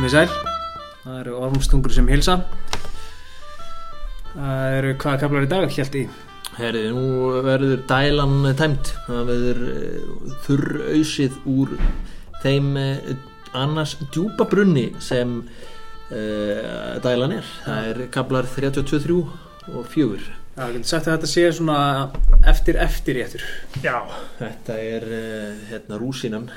[0.00, 0.30] Komið sæl,
[1.02, 2.38] það eru ormstungur sem hilsa
[4.30, 6.04] Það eru hvaða kaplar í dag, hjælt í?
[6.56, 11.76] Herri, nú verður dælan tæmt það verður uh, þurrausið úr
[12.40, 13.12] þeim uh,
[13.60, 17.52] annars djúpa brunni sem uh, dælan er.
[17.68, 21.78] Það er kaplar 32, 3 og 4 Já, ég geti sagt að þetta sé svona
[22.48, 23.48] eftir eftir réttur
[23.84, 24.00] Já,
[24.40, 26.48] þetta er uh, hérna rúsinan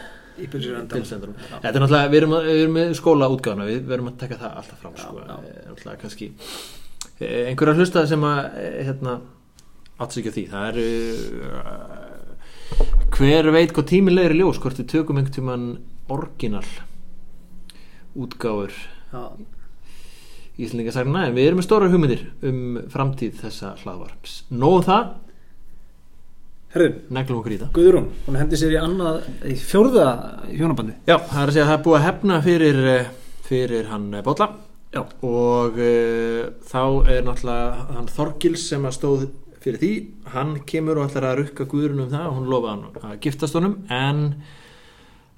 [0.41, 4.07] í pilsendurum Þetta er náttúrulega, við erum, að- við erum með skóla útgáðuna við verum
[4.09, 5.17] að taka það alltaf fram Já, sko.
[5.19, 5.35] já.
[5.37, 6.27] Eh, náttúrulega kannski
[7.19, 9.13] eh, einhverja hlusta sem að eh, hérna,
[9.99, 10.45] átt sig ekki á því.
[10.53, 10.87] Það eru
[13.13, 13.85] hver veit hvað
[14.33, 15.67] í ljós hvort við tökum einhvern tímann
[16.09, 16.65] orginal
[18.17, 18.73] útgáfur
[19.13, 19.21] Já,
[20.57, 24.33] Íslandingasagna en við erum með stóra hugmyndir um framtíð þessa hlaðvarps.
[24.53, 25.07] Nóðu það,
[27.61, 27.71] það.
[27.75, 30.07] Guðrún, hún hendi sér í annað, í fjórða
[30.49, 33.11] hjónabandi Já, það er að segja að það er búið að hefna fyrir, eh,
[33.45, 34.49] fyrir hann eh, Bolla.
[34.93, 35.01] Já.
[35.25, 39.23] og uh, þá er náttúrulega hann Þorgils sem að stóð
[39.63, 39.91] fyrir því.
[40.33, 43.57] Hann kemur og ætlar að rukka guðrun um það og hún lofa hann að giftast
[43.57, 43.77] honum.
[43.89, 44.23] En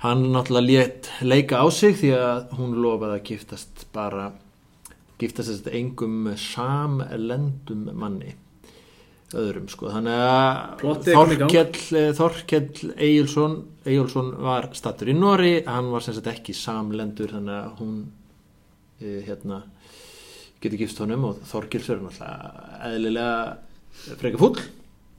[0.03, 4.31] hann náttúrulega lét leika á sig því að hún lofaði að giftast bara
[5.21, 8.35] giftast engum samlendum manni
[9.41, 9.89] öðrum sko.
[9.93, 11.05] Þannig að.
[11.09, 17.35] Þorkell, eh, Þorkell Egilson Egilson var stattur í Nóri hann var sem sagt ekki samlendur
[17.35, 17.97] þannig að hún
[19.01, 19.61] eh, hérna
[20.63, 24.57] getur gifst honum og Þorkels er náttúrulega eðlilega freka fúll.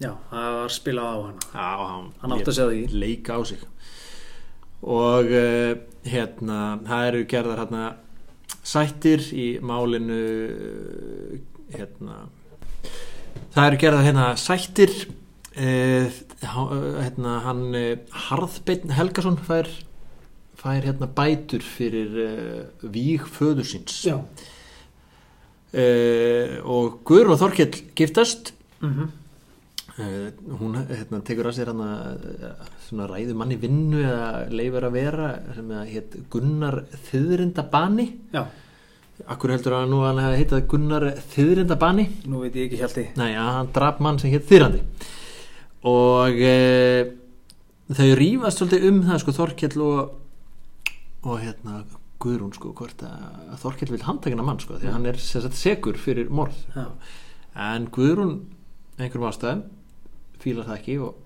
[0.03, 1.45] Já, það var spilað á hana.
[1.55, 2.99] Já, hann, Hann átti að segja því.
[3.01, 3.63] leika á sig.
[4.85, 5.71] Og uh,
[6.05, 7.85] hérna það eru gerðar hérna
[8.67, 10.19] sættir í málinu
[11.73, 12.19] hérna
[13.55, 14.93] það eru gerðar hérna sættir
[15.57, 16.07] uh,
[17.01, 19.69] hérna hann uh, Harðbeinn Helgason fær
[20.57, 22.11] fær hérna bætur fyrir
[22.81, 24.01] víg föður síns.
[24.09, 24.25] Já, uh,
[26.65, 28.53] og Guðrún og Þorkell giftast.
[28.81, 29.13] Mhm.
[29.97, 30.29] Uh,
[30.61, 31.85] hún hérna, tekur að sér hann
[32.85, 36.77] svona ræðu manni vinnu eða leifur að vera sem að hétt Gunnar
[37.07, 38.05] Þiðrindabani
[38.35, 38.43] Já,
[39.27, 42.05] Akkur heldur að nú hann hefði heitað Gunnar Þiðrindabani?
[42.31, 44.83] Nú veit ég ekki í Nei, að hann draf mann sem hétt Þiðrandi
[45.87, 47.03] og uh,
[47.95, 50.15] þau rífast svolítið um það sko Þorkell og
[51.27, 51.83] og hérna
[52.23, 56.31] Guðrún sko hvort að Þorkell vil handtakina mann sko því hann er sagt segur fyrir
[56.33, 56.57] morð.
[56.75, 56.87] Já,
[57.67, 58.39] en Guðrún
[58.97, 59.65] einhverjum ástæðum
[60.41, 61.17] fílar það ekki og,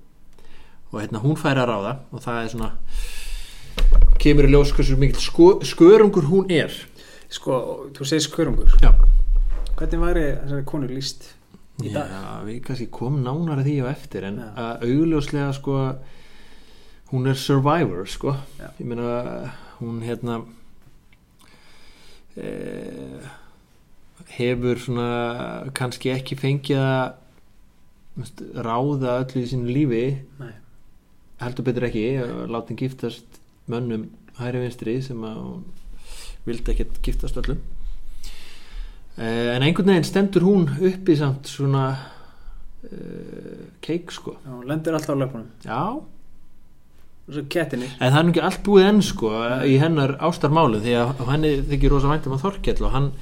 [0.91, 2.71] og hérna hún fær að ráða og það er svona
[4.21, 6.75] kemur í ljós hversu mikill sko, skörungur hún er
[7.31, 7.59] sko,
[7.97, 8.73] þú segir skörungur.
[8.83, 8.93] Já,
[9.81, 11.29] Hvernig væri þessari konu líst
[11.81, 12.11] í dag?
[12.13, 14.41] já við kannski komum nánar að því á eftir en
[14.85, 15.77] augljóslega sko
[17.13, 18.35] hún er survivor sko.
[18.61, 18.69] Já.
[18.79, 20.43] ég meina hún hérna
[22.37, 23.25] eh,
[24.37, 25.09] hefur svona
[25.75, 27.17] kannski ekki fengið að
[28.61, 30.05] ráða öllu í sínu lífi.
[30.43, 30.53] Nei,
[31.41, 32.05] heldur betur ekki
[32.53, 34.09] látin giftast mönnum
[34.41, 35.65] hæri vinstri sem að hún
[36.47, 37.61] vildi ekkert giftast öllum.
[39.17, 44.39] Eh, en einhvern veginn stendur hún uppi samt svona uh, keik sko.
[44.41, 45.83] Já, hún lendir alltaf á löpunum já,
[47.31, 47.45] en
[48.11, 49.29] það er ekki allt búið enn sko
[49.69, 53.13] í hennar ástarmálu því að henni þykir rosa væntum að Þorkell og hann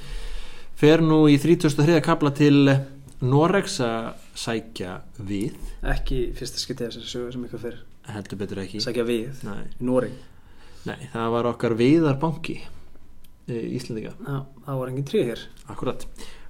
[0.79, 1.99] fer nú í 33.
[2.05, 2.71] kapla til
[3.19, 5.59] Norex að sækja við.
[5.83, 8.81] Ekki fyrsta skiptið þessari sögu sem ykkur fyrir heldur betur ekki.
[8.81, 10.09] Sækja við Nei, í Nóri
[10.87, 12.55] nei, það var okkar viðarbanki
[13.49, 14.13] Íslendinga.
[14.25, 15.43] Já, það var engin tré hér.
[15.71, 16.05] Akkurat.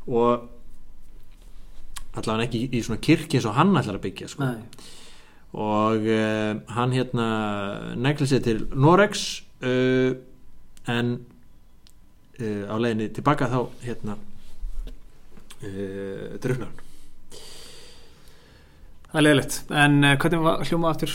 [0.10, 0.48] Og
[2.18, 4.50] allavega ekki í svona kirkji eins og hann ætlar að byggja sko.
[5.60, 7.28] Og uh, hann hérna
[7.98, 9.26] negli sér til Norex
[9.66, 10.12] uh,
[10.90, 11.16] en
[12.40, 14.28] uh, á leiðinni tilbaka þá hérna hann.
[19.10, 21.12] Það er leiðilegt En hvernig var hljóma aftur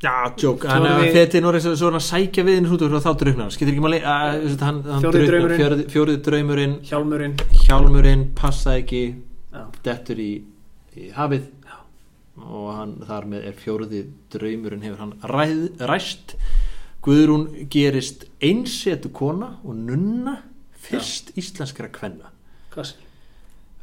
[0.00, 2.84] Já, tjók, hann er til Norex og svo er hann að sækja við henni út
[2.86, 3.98] og þá hann skilur ekki máli?
[4.00, 5.58] Að hann, hann Fjórði drukknar.
[5.58, 5.82] draumurinn.
[5.92, 6.76] fjórði draumurinn.
[6.88, 7.34] Hjálmurinn.
[7.66, 9.02] Hjálmurinn passa ekki.
[9.52, 10.30] Já, dettur í,
[10.96, 11.50] í hafið.
[11.68, 11.76] Já.
[12.46, 14.00] og hann þar með er fjóruði
[14.32, 15.60] draumurinn hefur hann ræð,
[15.90, 16.36] ræst.
[17.04, 20.38] Guðrún gerist einsetu kona og nunna
[20.80, 22.32] fyrst íslenskra kvenna.
[22.72, 23.06] Hvað sér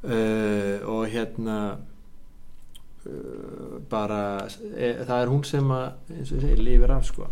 [0.04, 1.78] uh, og hérna
[3.90, 7.28] bara e, það er hún sem að eins og ég segi, lifir af sko.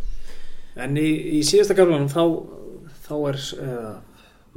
[0.76, 1.08] En í,
[1.40, 2.24] í síðasta gaflanum þá,
[3.06, 3.94] þá er uh,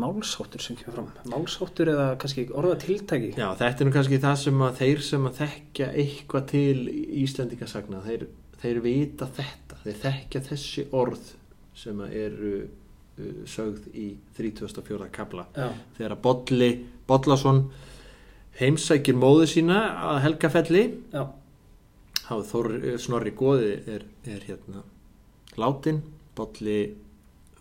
[0.02, 1.10] málsháttur sem kemur fram.
[1.30, 5.28] Málsháttur eða kannski orða tiltæki Já, þetta er nú kannski það sem að þeir sem
[5.30, 6.82] að þekkja eitthvað til
[7.22, 8.26] Íslendingasagna þeir,
[8.62, 9.80] þeir vita þetta.
[9.84, 11.32] Þeir þekkja þessi orð
[11.78, 15.10] sem að eru uh, sögð í 34.
[15.14, 15.68] kabla Já,
[15.98, 16.72] þegar að Bolli
[17.08, 17.62] Bollason
[18.58, 19.78] heimsækir móðu sína
[20.12, 20.84] að Helgafelli.
[22.28, 22.68] Há Þór
[23.00, 24.82] Snorri Góði er, er hérna
[25.58, 26.02] látin
[26.36, 26.80] Bolli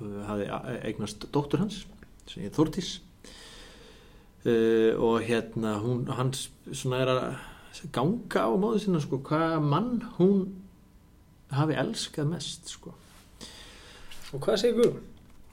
[0.02, 1.84] uh, hafi a- eignast dóttur hans
[2.28, 2.98] sem er Þórdís.
[4.48, 9.92] Uh, og hérna hún, hans svona er að ganga á móðu sína sko, hvað mann
[10.18, 10.46] hún
[11.54, 12.94] hafi elskað mest sko.
[14.34, 15.04] Og hvað segir Guðrún?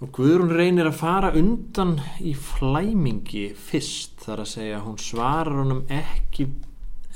[0.05, 5.81] Og Guðrún reynir að fara undan í flæmingi fyrst þar að segja hún svarar honum
[5.89, 6.45] ekki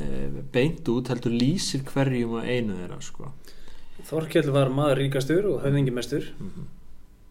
[0.01, 0.09] e,
[0.55, 3.29] beint út heldur lýsir hverjum og einu þeirra sko.
[4.09, 6.75] Þorkell var maður ríkastur og höfðingi mestur mm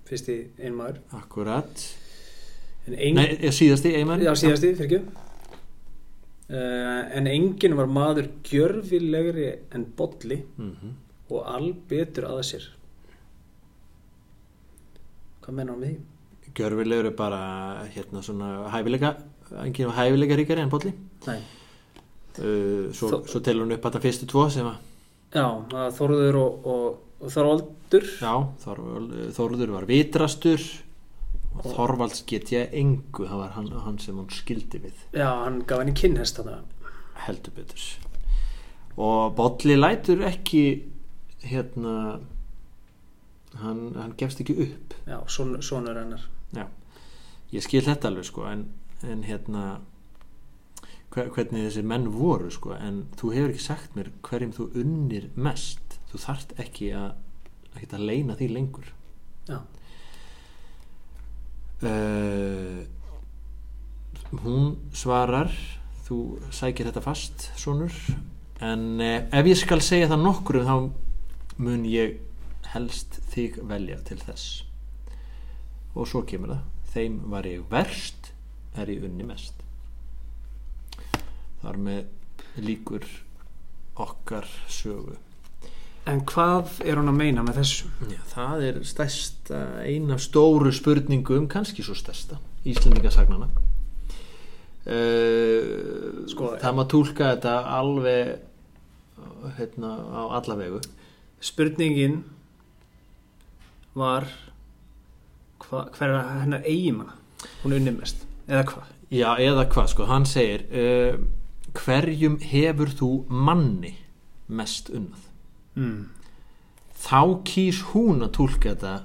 [0.08, 1.82] fyrsti einmaður Akkurat.
[2.88, 5.26] En, ein, Nei, síðasti einmar já, síðasti, fyrir ekki.
[6.48, 10.96] Uh, en enginn var maður gjörfilegri en bolli mm
[11.28, 12.66] og albetur að sér
[15.48, 16.52] hvað menna hann með því?
[16.58, 17.40] Gjörfilegur er bara
[17.94, 19.14] hérna svona hæfileika
[19.64, 20.92] enginn var hæfileika ríkari en Bolli.
[21.28, 21.38] Nei.
[22.40, 24.84] uh, svo, Þó- svo telur hún upp þetta fyrstu tvo sem að
[25.36, 28.06] Já, það Þorður og, og, og Þorvaldur.
[28.24, 28.34] Já,
[28.64, 30.64] Þorvald, Þorður var vitrastur
[31.58, 35.02] og Þorvalds get ég engu það var hann, hann sem hún skildi við.
[35.18, 36.94] Já, hann gaf henni kynhest þannig
[37.28, 37.86] heldur betur.
[38.98, 40.64] Og Bolli lætur ekki
[41.44, 42.20] hérna
[43.56, 44.98] hann, hann gefst ekki upp.
[45.08, 46.26] Já, son, sonur hennar.
[46.56, 46.66] Já,
[47.54, 48.68] ég skil þetta alveg sko en,
[49.08, 49.64] en hérna
[51.14, 55.32] hver, hvernig þessir menn voru sko en þú hefur ekki sagt mér hverjum þú unnir
[55.36, 56.00] mest.
[56.12, 57.16] Þú þarft ekki að
[57.78, 58.88] að leina því lengur.
[59.48, 59.60] Já,
[61.86, 62.86] uh,
[64.44, 65.52] hún svarar
[66.08, 67.94] þú sækir þetta fast sonur
[68.64, 70.76] en uh, ef ég skal segja það nokkur þá
[71.62, 72.18] mun ég
[72.74, 74.64] helst þig velja til þess
[75.98, 78.32] og svo kemur það þeim var ég verst
[78.78, 79.64] er ég unni mest
[81.62, 83.06] þar með líkur
[83.98, 85.18] okkar sögu
[86.08, 87.90] en hvað er hún að meina með þessu?
[88.14, 93.50] Já, það er stærsta, eina stóru spurningum, kannski svo stærsta, Íslendingasagnana.
[94.88, 98.38] Uh, Sko, það má túlka þetta alveg
[99.58, 100.80] hérna, á alla vegu.
[101.44, 102.22] Spurningin
[103.98, 104.28] var
[105.66, 107.18] hva, hver er hennar eigimanna
[107.64, 108.94] hún unni mest, eða hvað?
[109.14, 111.20] Já, eða hvað, sko, hann segir, uh,
[111.78, 113.94] hverjum hefur þú manni
[114.48, 115.28] mest unnað?
[115.78, 116.08] Mm.
[116.98, 118.96] Þá kýs hún að túlka þetta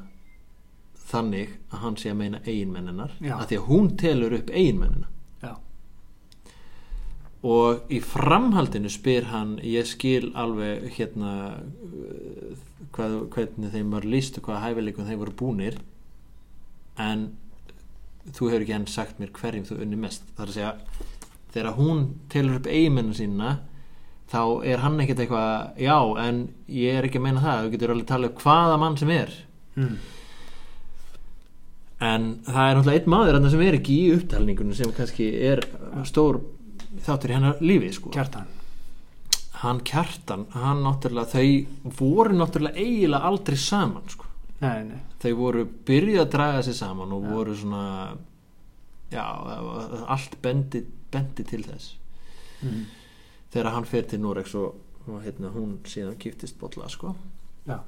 [1.13, 5.12] þannig að hann sé að meina eiginmenninar, að því að hún telur upp eiginmennina.
[7.43, 11.33] Og í framhaldinu spyr hann ég skil alveg hérna
[12.95, 15.81] hvað, hvernig þeim var líst og hvaða hæfileikum þeim voru búnir
[17.01, 17.33] en
[18.31, 20.73] þú hefur ekki enn sagt mér hverjum þú unni mest þar að segja
[21.53, 22.03] þegar hún
[22.33, 23.53] telur upp eigimennu sína
[24.33, 27.95] þá er hann ekkert eitthvað já en ég er ekki að meina það þú getur
[27.95, 29.35] alveg talað um hvaða mann sem er
[29.75, 29.97] mm.
[32.13, 35.65] en það er náttúrulega einn maður sem er ekki í upptalningunum sem kannski er
[36.09, 36.41] stór
[37.01, 38.51] þáttur í hennar lífi sko kjartan
[39.63, 44.27] hann kjartan, hann náttúrulega þau voru náttúrulega eiginlega aldrei saman sko.
[44.63, 47.31] Nei, nei, þau voru byrjuð að draga sig saman og Já.
[47.35, 47.85] voru svona
[49.11, 49.25] já,
[50.07, 51.97] allt bendi, bendi til þess
[52.63, 52.85] mm.
[53.55, 57.15] þegar hann fer til Norex og, og hérna, hún síðan giftist bolla sko.
[57.67, 57.83] Já,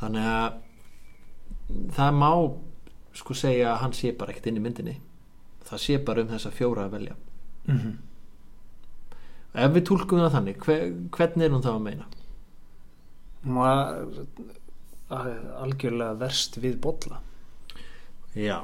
[0.00, 0.48] þannig að
[1.96, 2.30] það má
[3.14, 4.98] sko segja að hann sé bara ekkert inn í myndinni
[5.64, 7.14] það sé bara um þessa fjóra að velja
[7.68, 7.78] mm
[9.54, 10.84] ef við túlkum það þannig, hver,
[11.14, 12.06] hvernig er hún þá að meina?
[13.44, 13.98] var
[15.12, 17.20] a- algjörlega verst við bolla
[18.34, 18.58] já,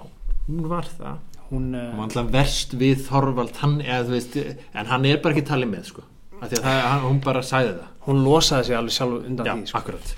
[0.48, 1.18] hún var það
[1.50, 5.46] hún, hún var alltaf verst við Þorvald hann, eða, veist, en hann er bara ekki
[5.50, 6.04] talið með sko.
[6.40, 9.54] Því að það, hann, hún bara sæði það hún losaði sig alveg sjálf undan já,
[9.58, 9.80] því sko.
[9.82, 10.14] akkurat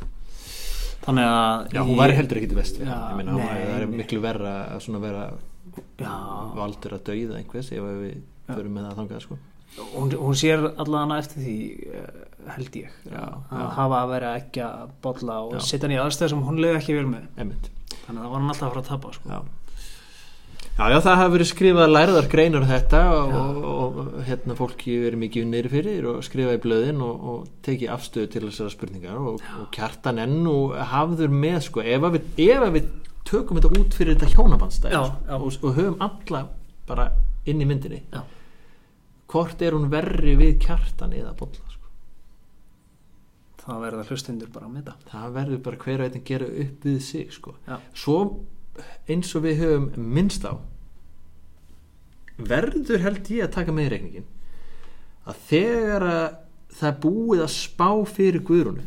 [1.03, 4.53] að já, hún væri heldur ekki vest við Já, meina, nei, það er miklu verra
[4.79, 5.25] að vera
[6.55, 9.39] valdur að dauða einhvers ef við förum með það þangað sko.
[9.79, 11.57] Hún, hún sér allan eftir því
[11.89, 12.11] uh,
[12.57, 13.67] held ég Já, að já.
[13.79, 16.97] hafa að vera ekki að bolla og setja hann í aðstæð sem hún leiði ekki
[16.99, 17.69] vel með Einmitt.
[18.05, 19.31] þannig að það var hann alltaf að fara að tapa sko.
[19.33, 19.41] já.
[20.79, 25.23] já, það hafa verið skrifað lærðar greinar um þetta og, og, og hérna fólki verið
[25.23, 29.41] mikið unnir fyrir og skrifað í blöðin og, og tekið afstöðu til þessara spurningar og,
[29.63, 32.93] og kjartan enn og hafður með sko, ef að við, ef að við
[33.29, 36.47] tökum þetta út fyrir þetta hjónabandstæð Já, sko, og, og höfum alla
[36.89, 37.11] bara
[37.49, 38.25] inn í myndinni Já.
[39.33, 41.91] Hvort er hún verri við kjartan eða bolla sko?
[43.63, 47.01] það verða hlustundur bara að meta það verður bara hver veit að gera upp við
[47.07, 47.55] sig sko.
[47.95, 48.19] Svo
[49.11, 50.55] eins og við höfum minnst á
[52.43, 54.31] verður held ég að taka með í reikningin
[55.29, 56.27] að þegar að
[56.73, 58.87] það búið að spá fyrir Guðrúnu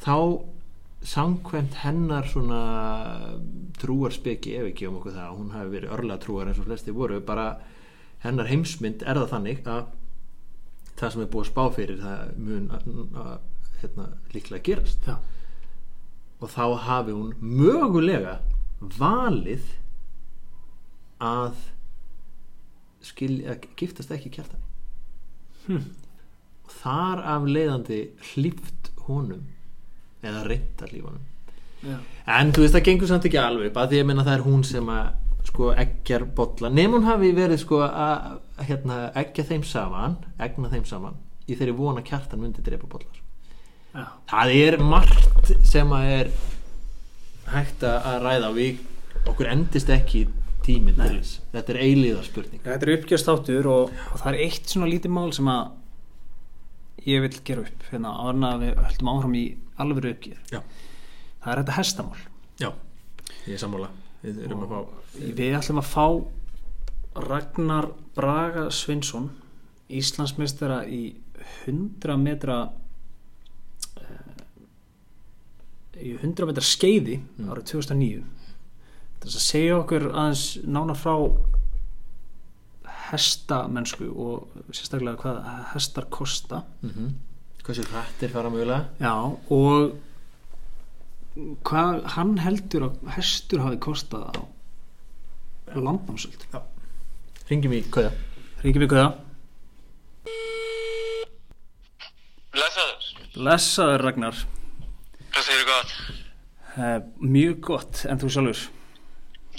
[0.00, 0.16] þá
[1.10, 2.60] samkvæmt hennar svona
[3.80, 7.22] trúarspeki ef ekki um okkur það hún hafi verið örlega trúar eins og flesti voru
[7.24, 7.46] bara
[8.24, 9.84] hennar heimsmynd er það þannig að
[11.00, 12.88] það sem er búið að spá fyrir það mun að,
[13.80, 15.16] hérna, líklega gerast Já.
[16.40, 18.38] og þá hafi hún mögulega
[18.98, 19.70] valið
[21.20, 21.56] að
[23.04, 24.66] skilja, að giftast ekki kjartani
[25.66, 25.82] Hm.
[26.64, 27.98] og þar af leiðandi
[28.30, 29.42] hlýft honum
[30.24, 31.26] eða reynda hlýfunum
[31.84, 31.98] Já.
[32.38, 34.88] en þú veist það gengur samt ekki alveg að því að það er hún sem
[34.88, 35.10] að
[35.50, 38.38] sko eggjar bolla nefn hún hafi verið sko að
[38.68, 41.18] hérna, eggja þeim saman egna þeim saman
[41.50, 43.16] í þeirri vona kjartan myndi drepa bollar.
[43.90, 44.04] Já.
[44.30, 46.28] það er margt sem að er
[47.50, 48.84] hægt að ræða við
[49.26, 50.28] okkur endist ekki
[50.62, 51.40] tíminn til þess.
[51.50, 52.62] Þetta er eilíða spurning.
[52.62, 57.32] Þetta er uppgjastáttur og, og það er eitt svona lítið mál sem að ég vil
[57.48, 57.88] gera upp.
[57.90, 59.42] Hérna áður en að við höldum áfram í
[59.82, 60.44] alvöru uppgjör.
[60.52, 60.62] Já,
[61.40, 62.22] það er þetta hestamál.
[62.60, 62.70] Já,
[63.48, 63.90] ég er sammála
[64.22, 64.80] við erum að fá
[65.18, 66.06] við ætlum að fá
[67.26, 69.30] Ragnar Braga Svinsson
[69.90, 71.02] Íslandsmeistara í
[71.66, 72.58] 100 metra
[73.98, 74.44] eh,
[75.98, 78.20] í 100 metra skeiði árið 2009
[79.20, 81.16] þess að segja okkur aðeins nána frá
[83.10, 86.62] hestamennsku og sérstaklega hvað hestar kosta.
[86.86, 87.10] Mm
[87.64, 88.84] hversu hrættir fara mögulega?
[89.00, 89.14] Já
[89.50, 89.92] og
[91.66, 94.42] hvað hann heldur að hestur hafi kostað á
[95.76, 96.46] landnámsöld?
[97.50, 98.12] Ringjum í kauða
[98.64, 99.18] Ríkjum ykkur það
[102.60, 103.04] Lesaður,
[103.36, 104.40] Blessaður Ragnar.
[105.30, 105.92] Hvað segir þú gott?
[106.74, 108.64] uh, Mjög gott, en þú sjálfur?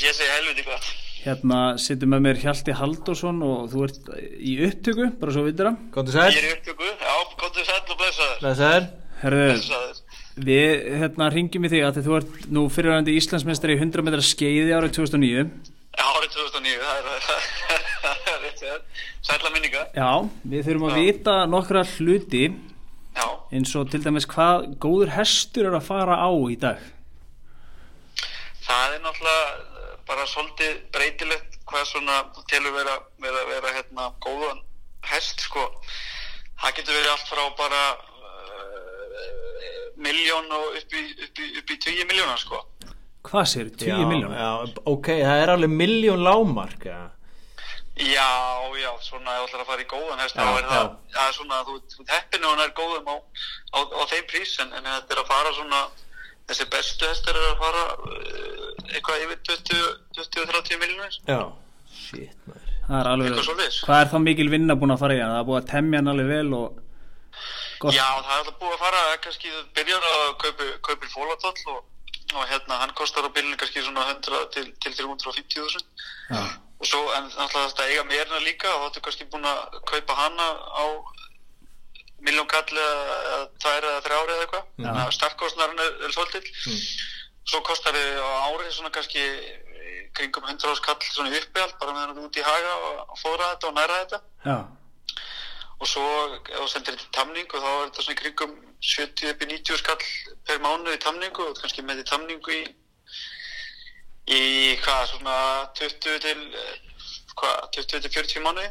[0.02, 0.90] Ég segi helviti gott.
[1.22, 4.10] Hérna sittum með mér Hjalti Halldórsson og þú ert
[4.42, 7.98] í upptöku, bara svo vitur Góðu Ég sæl er í upptöku, já, komdu sæll og
[8.02, 8.40] blessaður.
[8.44, 8.88] Blessaður.
[9.22, 10.02] Herðu, Blessaður
[10.36, 14.72] við hérna ringjum í þig að þú ert nú fyrirvændi Íslandsmeistari í 100 metra skeiði
[14.78, 15.46] árið 2009
[15.92, 17.26] Já, árið 2009, það er,
[18.02, 18.78] það er rétt sér
[19.22, 19.82] Sælla minninga.
[19.94, 20.12] Já,
[20.54, 21.02] við þurfum að Já.
[21.06, 22.44] vita nokkra hluti
[23.12, 26.80] Já, eins og til dæmis hvað góður hestur er að fara á í dag.
[28.64, 34.08] Það er náttúrulega eh, bara svolítið breytilegt hvað svona þú telur vera, vera, vera hérna
[34.24, 34.64] góðan
[35.12, 35.66] hest sko.
[36.62, 38.91] Það getur verið allt frá bara uh,
[40.02, 42.62] miljón og upp í, upp í, upp í 20 miljónar sko
[43.22, 44.38] Hvað sér, 10 miljónir?
[44.40, 44.52] já,
[44.90, 47.02] ok, það er alveg miljón lámark ja.
[48.02, 48.30] Já,
[48.82, 51.18] já, svona þú ætlar að fara í góðan hest Já, þá er það, já.
[51.18, 53.16] það er svona, þú þú og hann er góðum á,
[53.78, 55.82] á, á þeim prís en, en þetta er að fara svona
[56.50, 59.44] þessi bestu hestar er að fara uh, eitthvað yfir
[60.18, 61.42] 20-30 miljonir já,
[61.94, 65.32] shit maður Það er hvað er þá mikil vinna búin að fara í hann?
[65.32, 66.80] Það er búið að temja hann alveg vel og
[67.82, 67.96] gott.
[67.96, 71.80] Já, það er alltaf búið að fara kannski byrjar að kaupi, kaupi fólatóll og,
[72.36, 75.82] og hérna hann kostar á bílunni kannski svona 100 til, til 350.000
[76.32, 76.44] Já.
[76.82, 80.18] og svo en náttúrulega þetta eiga mérna líka og þá ertu kannski búin að kaupa
[80.22, 80.48] hana
[80.78, 80.86] á
[82.22, 84.86] miljón kall eða tvær eða þrjár eða eitthvað Já.
[84.86, 86.78] þannig að starfkostnarinn er, er svolítill
[87.52, 89.24] svo kostar þið á árið svona kannski
[90.18, 92.76] kringum 100 ás kall svona í uppihald bara meðan þú út í haga
[93.08, 94.58] og fóra þetta og næra þetta Já,
[95.82, 98.54] og svo ef þú sendir þetta í tamningu þá er þetta svona kringum
[98.92, 100.06] 70 upp í 90 skall
[100.48, 102.62] per mánuð í tamningu og kannski með í tamningu í
[104.32, 104.42] í
[104.84, 105.38] hvað svona
[105.80, 106.76] 20 til eh,
[107.40, 108.70] hvað 20 til 40 mánuði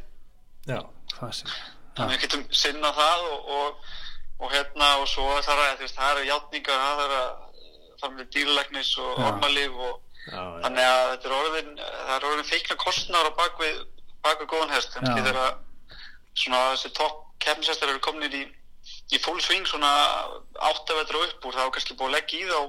[0.70, 0.80] já,
[1.16, 1.56] hvað sér?
[1.98, 3.88] þannig við getum sinna það og, og,
[4.40, 7.30] og hérna og svo það að veist það eru játningar það er að
[8.00, 9.96] fara með dýrlæknis og ormalíf og
[10.30, 10.60] já, já.
[10.62, 13.82] þannig að þetta er orðin það er orðin feikna kostnar á bakvið
[14.24, 15.26] bakvið góðan hest kannski Já.
[15.26, 15.58] þegar
[16.34, 18.44] svona þessi topp keppnishestar eru komin í
[19.14, 19.90] í full swing svona
[20.70, 22.60] áttavetra upp úr þá er kannski búið að leggja í þá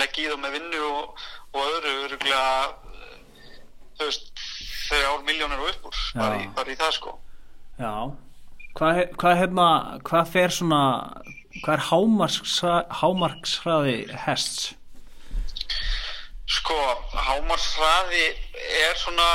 [0.00, 2.44] leggja í þá með vinnu og, og öðru öruglega
[3.98, 4.44] þú veist
[4.88, 7.14] þegar ár miljónir og upp úr bara í, bara í það sko.
[7.80, 7.92] Já,
[8.78, 9.66] hvað, he- hvað hérna,
[10.08, 10.82] hvað fer svona,
[11.64, 11.84] hvað er
[13.00, 14.72] hámarkshraði hests?
[16.52, 16.76] Sko,
[17.16, 18.24] hámarshraði
[18.86, 19.28] er svona,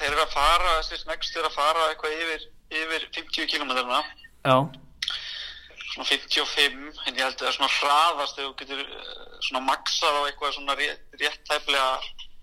[0.00, 2.46] þeir eru að fara, þessi snegst eru að fara eitthvað yfir,
[2.82, 4.02] yfir 50 kilometrana,
[4.46, 4.56] Já,
[5.92, 9.62] svona 55, en ég held að það er svona hraðast þegar þú getur eh, svona
[9.70, 11.86] maxað á eitthvað svona rétt, rétt tæplega,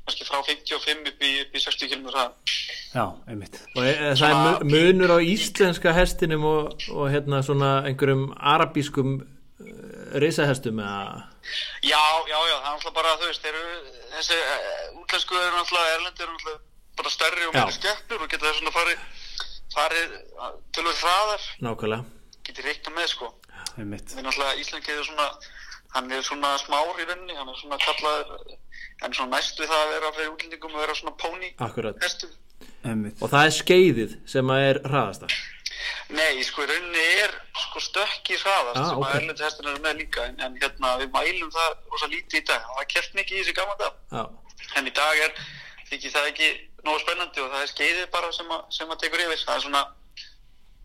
[0.04, 2.58] kannski frá 55 upp í, upp í 60 kilometra hraða.
[2.94, 3.60] já, einmitt.
[3.76, 9.14] og e, það er mu- munur á íslenska hestinum og, og hérna svona einhverjum arabískum
[9.22, 11.30] uh, reisahestum eða
[11.84, 12.00] Já,
[12.32, 13.64] já, já, það er náttúrulega bara, þú veist, eru,
[14.18, 14.38] þessi
[15.04, 16.62] útlensku eru náttúrulega, erlendi eru náttúrulega
[16.98, 19.00] bara stærri og meiri skeppnur og geta þess svona farið,
[19.74, 20.14] farið
[20.78, 22.04] tölvöld hraðar, nákvæmlega.
[22.48, 23.32] Getið reikna með, sko.
[23.78, 24.14] einmitt.
[24.14, 25.28] Við náttúrulega, Íslandi er svona,
[25.96, 28.58] hann er svona smár í rauninni, hann er svona kallaður,
[29.02, 31.50] hann er svona næst við það að vera fyrir útlendingum að vera svona póni
[33.22, 35.28] og það er skeiðið sem að er hraðasta.
[36.14, 37.32] Nei, sko, í rauninni er
[37.64, 39.08] sko stökki hraðast Ah, sem ok.
[39.08, 42.46] að erlendi hestin eru með líka, en, en hérna, við mælum það rosa lítið í
[42.52, 43.98] dag, það var kert mikið í þessi gaman dag.
[44.12, 44.24] já,
[44.78, 45.34] en í dag er
[45.90, 46.50] þykir það ekki
[46.84, 49.44] nógu spennandi og það er skeiðið bara sem að, sem að tekur yfir.
[49.48, 49.84] Það er svona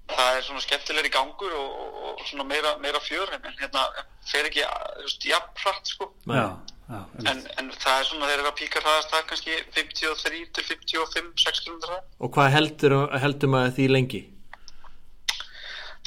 [0.09, 1.73] það er svona skemmtilegri gangur og,
[2.09, 3.83] og, svona meira, meira fjör en, hérna
[4.31, 6.07] fer ekki þú veist, jafn hratt sko.
[6.33, 6.47] Já,
[6.88, 7.00] já,
[7.33, 10.64] en, en það er svona þeir eru að píka hraðast það er kannski 53 til
[10.71, 14.23] 55 6 km hraða og hvað heldur, heldur maður því lengi?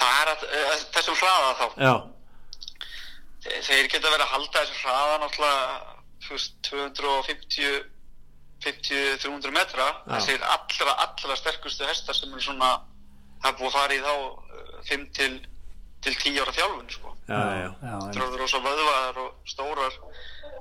[0.01, 1.65] Það er að, að þessum hraða þá.
[1.85, 1.93] Já,
[3.41, 5.63] Þe- þeir geta verið að halda þessum hraða náttúrulega
[6.25, 7.69] þú veist, 250
[8.61, 10.15] 50-300 metra Já.
[10.15, 12.73] þessir allra, allra sterkustu hestar sem eru svona
[13.41, 14.13] það er búið að fara í þá
[14.91, 15.31] 5 til,
[16.05, 17.15] til 10 ára þjálfun sko.
[18.25, 19.97] eru rosa vöðvaðar og stórar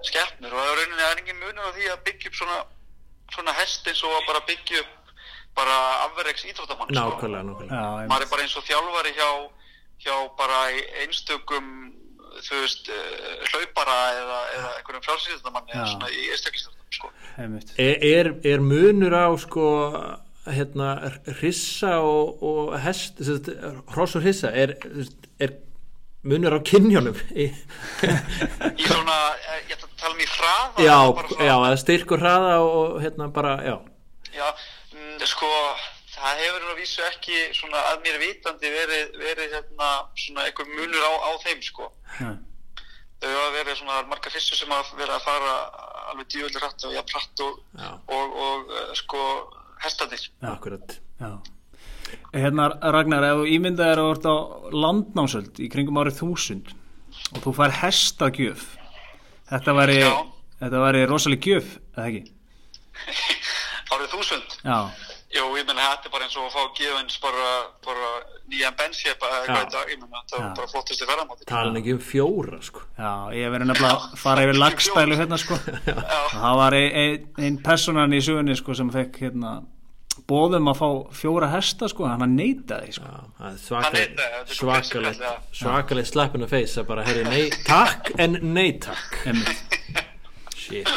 [0.06, 2.58] skeppnur og það er rauninni það er engin munur á því að byggja upp svona,
[3.34, 5.14] svona hest eins og að bara byggja upp
[5.58, 6.96] bara afvereks íþróttamann sko.
[6.96, 9.30] nákvæmlega, nákvæmlega já, maður er bara eins og þjálfari hjá,
[10.04, 11.70] hjá bara í einstökum
[12.40, 17.10] þú veist, uh, hlaupara eða, eða einhverjum frálsýðunamanni eða svona í einstaklisþjóttum sko.
[17.38, 19.66] er, er, er munur á sko
[20.50, 20.88] hérna
[21.40, 23.20] hrissa og, og hest
[23.92, 24.72] hross og hrissa er,
[25.38, 25.52] er
[26.24, 30.98] munur á kynjónum í, í svona, eh, ég ætla að tala um í hraða já,
[31.30, 33.76] svona- já, styrkur hraða og hérna bara, já
[34.30, 34.46] Já,
[34.94, 35.48] mm, sko,
[36.14, 40.68] það hefur nú að vísu ekki svona að mér vitandi verið, verið hérna svona einhver
[40.70, 41.88] munur á, á þeim sko.
[42.20, 42.36] Nei.
[43.20, 45.54] Þau hafa verið svona margar fyrstu sem hafa verið að fara
[46.10, 47.58] alveg djúvöldur hratt og jafn hratt og,
[48.16, 49.24] og, og uh, sko
[49.84, 50.26] hestandir.
[50.40, 51.32] akkurat Já.
[52.34, 54.36] Hérna Ragnar, ef þú ímyndaðir að þú ert á
[54.84, 56.72] landnámsöld í kringum árið þúsund
[57.36, 58.64] og þú fær hestagjöf
[59.50, 59.98] þetta væri,
[60.62, 62.22] þetta væri rosaleg gjöf, eða ekki?
[63.92, 64.58] Árið þúsund.
[64.64, 64.78] Já,
[65.30, 67.48] Jú, ég menna þetta er bara eins og að fá gefins bara,
[67.86, 68.08] bara
[68.50, 70.32] nýjan bensjepa eða eitthvað í dag, ég menna Já.
[70.34, 71.46] var bara flottusti ferðamáti.
[71.46, 72.82] tala ekki um fjóra sko.
[72.98, 75.58] Já, ég verið nefnilega að fara yfir lagstælu hérna sko.
[75.86, 79.52] Já, og það var ein, ein, ein personan í sögunni sko sem fekk hérna
[80.26, 80.88] bóðum að fá
[81.20, 83.06] fjóra hesta sko, hann neitaði sko.
[83.06, 87.24] Já, það er Hann svakalegt er svakalegt, basically, svakalegt slappin að face að bara, herri,
[87.30, 89.20] nei, takk en nei takk.
[90.60, 90.90] Shit,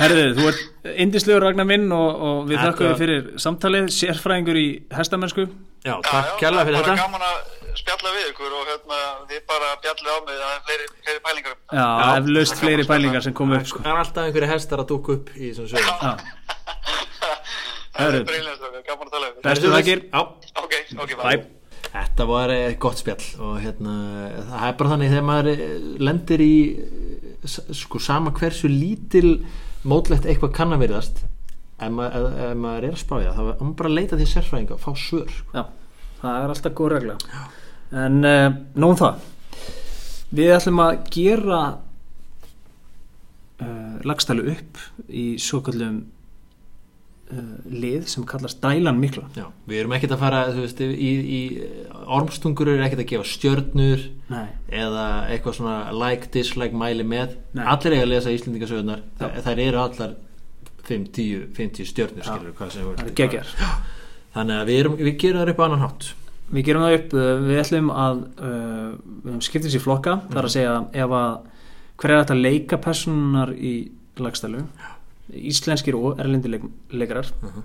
[0.00, 4.58] Herðu, þú ert indislegur Ragnar minn og, og við Þetta- þakkum þér fyrir samtalið, sérfræðingur
[4.60, 5.44] í hestamennsku.
[5.84, 6.96] Já, Já, takk já, kærlega fyrir það er þetta.
[6.96, 7.36] bara gaman að
[7.80, 8.98] spjalla við ykkur og hérna,
[9.30, 11.54] þið bara bjallið á mig að það er fleiri, fleiri pælingar.
[11.70, 12.08] Já, Já.
[12.20, 13.78] eflaust fleiri pælingar sem komu upp sko.
[13.84, 15.94] það er alltaf einhverju hestar að dúka upp í þessum sögum.
[16.00, 16.12] Já,
[18.00, 19.40] Það er það er gaman að tala við.
[19.44, 20.02] bestu þakkir.
[20.08, 20.20] já,
[20.60, 21.40] Ok, ok, Bye.
[21.90, 23.94] Þetta var eh, gott spjall og hérna,
[24.46, 25.72] það er bara þannig þegar maður eh,
[26.06, 26.52] lendir í
[27.50, 29.32] sko sama hversu lítil
[29.88, 31.22] mótlegt eitthvað kann að virðast
[31.80, 34.82] ef maður, ef, maður er að spája þá er bara að leita því sérfræðinga og
[34.82, 35.50] fá svör sko.
[35.56, 35.62] Já,
[36.20, 37.16] það er alltaf góð regla
[37.90, 39.22] En uh, nóum það
[40.30, 41.60] Við ætlum að gera
[43.64, 46.04] uh, lagstælu upp í svo kallum
[47.70, 49.26] lið sem kallast dælan mikla.
[49.36, 51.40] Já, við erum ekkert að fara veist, í, í
[52.10, 54.48] ormstungur er ekkert að gefa stjörnur Nei,
[54.82, 57.36] eða eitthvað svona like, dislike, mæli með.
[57.54, 57.64] Nei.
[57.64, 59.04] allir eiga að lesa Íslendingasögurnar.
[59.20, 59.22] Já.
[59.22, 60.16] Þa, þær eru allar
[60.90, 62.32] 5, 10, 50 stjörnur Já.
[62.32, 62.54] skilur,
[63.38, 63.54] er
[64.34, 66.10] þannig að við, erum, við gerum það upp á annan hátt.
[66.50, 70.16] Við gerum það upp, uh, við ætlum að uh, við höfum skipt þessi í flokka.
[70.30, 71.32] Þar að segja ef að
[72.00, 73.74] hver er þetta að leika personar í
[74.20, 74.64] lagstælu
[75.34, 77.62] íslenskir og erlendi leik, leikarar Mhm.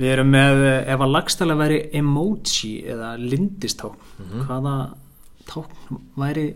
[0.00, 4.46] Við erum með uh, ef að lagstæla væri emoji eða lindistákn Mhm.
[4.46, 4.94] hvaða
[5.46, 6.54] tákn væri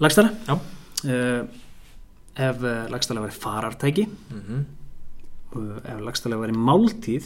[0.00, 0.54] lagstæla Já.
[0.54, 1.46] uh,
[2.36, 4.64] ef uh, lagstæla væri farartæki mm -hmm.
[5.56, 7.24] uh, ef lagstæla væri máltíð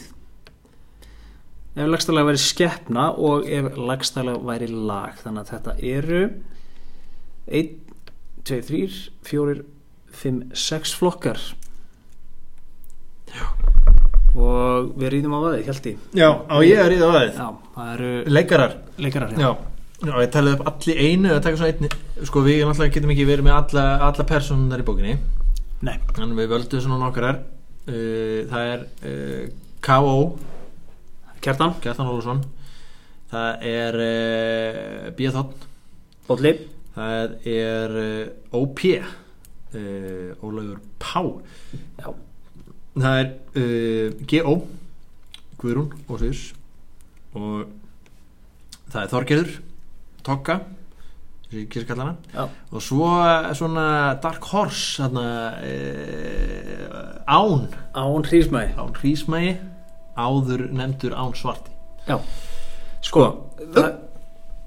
[1.76, 6.30] ef lagstæla væri skeppna og ef lagstæla væri lag þannig að þetta eru
[7.46, 7.68] 1,
[8.44, 9.62] 2, 3 4,
[10.18, 11.40] 5, 6 flokkar.
[14.38, 17.48] Og við rýðum á vaðið held ég Já, á ég að ríða á já,
[17.94, 18.76] eru Leikarar?
[19.00, 19.48] leikarar Já,
[20.04, 20.12] já.
[20.22, 21.32] Ég talið upp allir einu
[21.68, 21.90] einni.
[22.28, 25.16] Sko við náttúrulega getum ekki verið með alla, alla personar í bókinni.
[25.86, 27.40] Nei, Þannig við völdum svona nokkarar.
[27.88, 29.44] Uh, Það er uh,
[29.84, 30.16] K.O.
[31.40, 31.76] Kjartan.
[31.82, 32.42] Gjartan Ólusson
[33.30, 35.44] Það er uh, B.Þ.
[36.28, 36.54] Bólli
[36.98, 37.92] það er
[38.58, 38.80] OP
[39.74, 41.22] uh, Ólafur Pá
[41.98, 42.10] Já,
[42.98, 44.56] það er uh, G.O.
[45.58, 46.48] Guðrún og Sýrs
[47.36, 47.68] og
[48.88, 49.54] það er Þorgerður
[50.26, 50.60] Tokka
[51.48, 55.28] og svo eh, svona Dark Horse þarna,
[55.64, 57.70] uh, Án.
[57.96, 59.54] Án hrísmæði Án Hrísmægi
[60.18, 61.72] áður nefndur Án Svarti.
[62.04, 62.18] Já,
[63.00, 63.24] sko
[63.56, 63.88] það,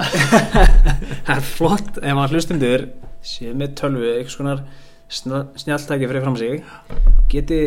[1.27, 2.87] það er flott ef maður hlustundur
[3.21, 4.63] sé með tölvu eitthvað
[5.11, 6.63] snjáltæki fyrir fram sig.
[7.31, 7.61] Geti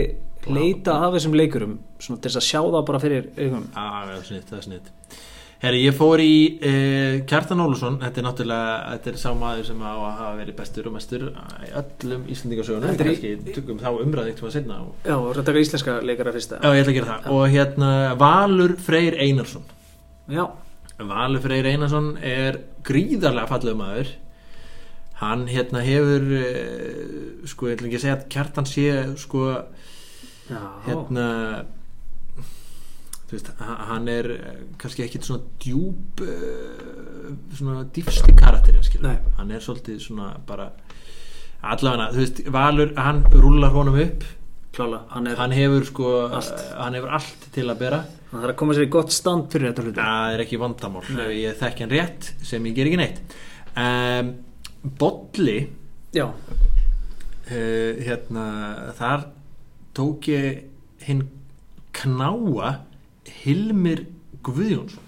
[0.50, 3.70] leita af þessum leikurum til þess að sjá það bara fyrir augum.
[3.76, 5.24] Ah, það er snitt, er
[5.64, 9.78] Herri, ég fór í uh, Kjartan Ólusson, þetta er náttúrulega þetta er sá maður sem
[9.80, 13.88] á að hafa verið bestur og mestur í öllum Íslandingasögunum Þetta er kannski tökum þá
[14.02, 14.90] umræði eitthvað setna og...
[15.06, 16.58] Já, og þetta er íslenska leikara fyrsta.
[16.60, 17.30] Já, ég ætla að gera það.
[17.38, 19.64] Og hérna Valur Freyr Einarsson.
[20.34, 20.44] Já,
[21.14, 24.12] Valur Freyr Einarsson er gríðarlega fallegu maður
[25.20, 28.86] hann hérna hefur uh, sko, ég ætla ekki að segja að Kjartan sé
[29.22, 29.44] sko,
[30.50, 31.26] já, hérna
[33.24, 38.34] þú veist, ha- hann er eh, kannski ekkit svona djúb uh, svona dýfsti
[39.04, 39.16] Nei.
[39.38, 40.68] hann er svolítið svona bara
[41.64, 44.24] allavega, þú veist, Valur hann rúlar honum upp.
[44.74, 46.62] Klála hann, er, hann hefur sko Allt.
[46.76, 48.00] hann hefur allt til að bera.
[48.32, 50.00] Hann þarf að koma sér í gott stand fyrir þetta hluti.
[50.02, 53.36] Það er ekki vandamál ef ég þekki hann rétt sem ég ger ekki neitt.
[53.78, 54.32] Um,
[54.84, 55.58] Bolli
[56.14, 58.44] Já, uh, hérna
[58.98, 59.26] þar
[59.96, 60.64] tók ég
[61.06, 61.24] hinn
[61.94, 62.74] knáa
[63.44, 64.06] Hilmir
[64.44, 65.02] Guðjónsson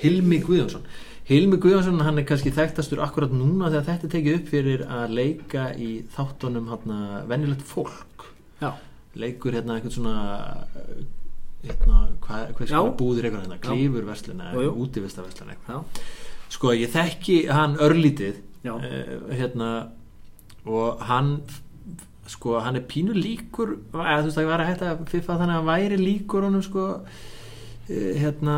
[0.00, 0.86] Hilmi Guðjónsson
[1.28, 5.68] Hilmi Guðjónsson hann er kannski þekktastur akkurat núna þegar þetta tekið upp fyrir að leika
[5.80, 8.26] í þáttunum hérna venjulegt fólk
[8.60, 8.72] já,
[9.20, 10.16] leikur hérna eitthvað svona
[10.74, 11.04] uh,
[11.64, 12.66] hérna, hvað, Já.
[12.74, 13.64] skal búðir eitthvað hérna, Já.
[13.68, 14.64] klífurverslun Jú, jú.
[14.66, 16.02] eða útivistaverslun eitthvað já,
[16.54, 18.42] sko ég þekki hann örlítið.
[18.64, 19.70] Uh, hérna
[20.64, 21.36] og hann
[22.30, 25.54] sko hann er pínu líkur eða þú veist það var að hætta að fiffa þannig
[25.54, 28.56] að hann væri líkur honum sko uh, hérna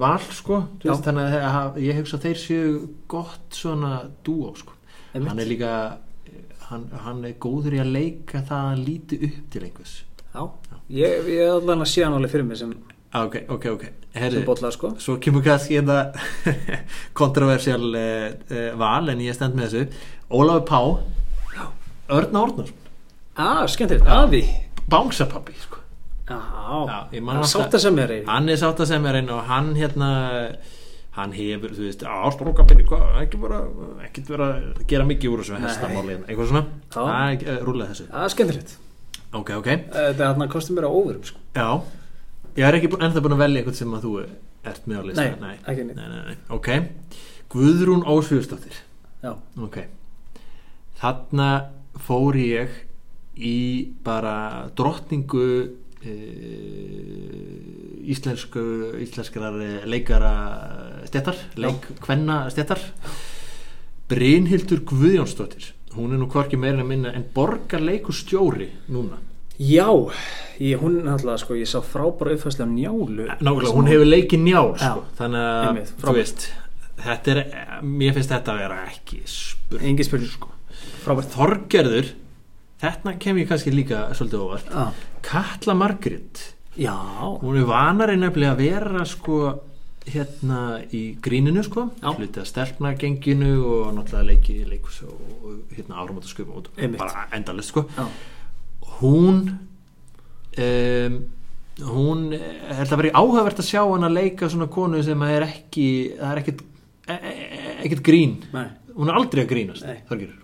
[0.00, 0.90] val sko Já.
[0.90, 2.74] veist, þannig að að ég hugsa að þeir séu
[3.10, 3.92] gott svona
[4.26, 4.74] dúo sko
[5.14, 5.30] Einmitt.
[5.30, 5.72] hann er líka
[6.68, 9.94] hann, hann er góður í að leika það að líti upp til einhvers
[10.34, 10.42] já.
[10.88, 12.74] Ég, ég er allan að sé hann alveg fyrir mig sem,
[13.14, 13.84] ok, ok, ok.
[14.18, 14.94] Herri, bolla sko.
[14.98, 16.12] svo kemur kannski hérna
[17.20, 20.04] kontroversial uh, uh, val en ég stend með þessu.
[20.28, 20.80] Ólafur Pá
[22.08, 22.72] Örn Árnarsson,
[23.38, 24.40] Ah, skemmtilegt, afi.
[24.90, 25.78] Bánsapappi sko.
[26.28, 30.08] Man hann er hann er sátt að sem er einn og hann hérna
[31.18, 32.84] hann hefur, þú veist, ástrókapinni
[33.22, 33.62] ekki bara,
[34.06, 34.48] ekki vera
[34.90, 35.64] gera mikið úr þessu Nei.
[35.66, 36.64] hestamáli hérna, eitthvað svona?
[36.94, 38.08] Það er uh, rúlega þessu.
[38.12, 38.74] Það er skemmtilegt.
[39.28, 41.40] Ok, ok, Þetta er hann að kosti mér á óverum sko.
[41.56, 41.68] Já
[42.56, 44.12] ég er ekki ennþá búin að velja eitthvað sem að þú
[44.68, 45.26] ert með á lista.
[45.42, 45.98] Nei, ekki neitt.
[45.98, 46.36] nei, nei, nei.
[46.54, 46.68] ok,
[47.52, 48.76] Guðrún Ósvíðustóttir
[49.22, 49.80] Já, Ok.
[50.98, 51.48] Þarna
[52.02, 52.74] fór ég
[53.38, 53.58] í
[54.02, 55.46] bara drottningu
[56.02, 56.14] e,
[58.10, 58.62] íslensku
[59.02, 60.32] íslenskrar eh, leikara
[61.06, 62.82] stettar, leik kvenna stettar
[64.08, 65.74] Brynhildur Guðjónsdóttir.
[65.92, 69.18] Hún er nú hvorki meira en minna en borgarleikustjóri núna
[69.58, 69.88] Já
[70.62, 73.26] ég, hún náttúrulega sko, ég sá frábæra uppfæslu á njálu.
[73.42, 75.04] Nákvæmlega, hún hefur leikið njál Já, sko.
[75.18, 76.46] þannig að, einmitt, þú veist
[77.02, 77.40] þetta er,
[77.82, 80.30] mér finnst þetta að vera ekki spurning Engi spurning.
[80.34, 80.52] sko.
[81.04, 81.32] Frábært.
[81.34, 82.12] Þorgerður
[82.82, 84.70] þetta kem ég kannski líka svolítið óvart.
[84.74, 84.92] Ah.
[85.26, 86.44] Katla Margrét.
[86.78, 86.94] Já,
[87.42, 89.38] hún er vanari nefnilega að vera sko
[90.08, 92.12] hérna í gríninu sko Já.
[92.14, 96.98] hluti að stelpna genginu og náttúrulega leiki leikus og, og hérna sköpum og Einmitt.
[97.02, 97.84] bara endalist sko.
[97.96, 98.06] Já,
[98.98, 99.42] hún
[100.58, 101.18] um,
[101.78, 105.46] hún eh, held að vera áhugavert að sjá hann að leika svona konu sem er
[105.46, 106.62] ekki það er ekkit,
[107.06, 108.66] e- e- ekkit grín nei
[108.98, 109.86] hún er aldrei að grínast.
[110.08, 110.38] Þorgerður.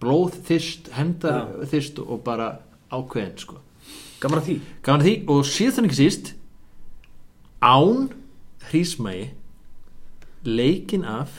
[0.00, 1.66] blóð þyrst, hendar Já.
[1.72, 2.46] þyrst og bara
[2.88, 3.58] ákveðin sko.
[4.22, 4.56] Gaman að því
[4.86, 6.30] gaman að því og síðan ekki síst
[7.60, 8.08] án
[8.70, 9.28] hrísmægi
[10.46, 11.34] leikin af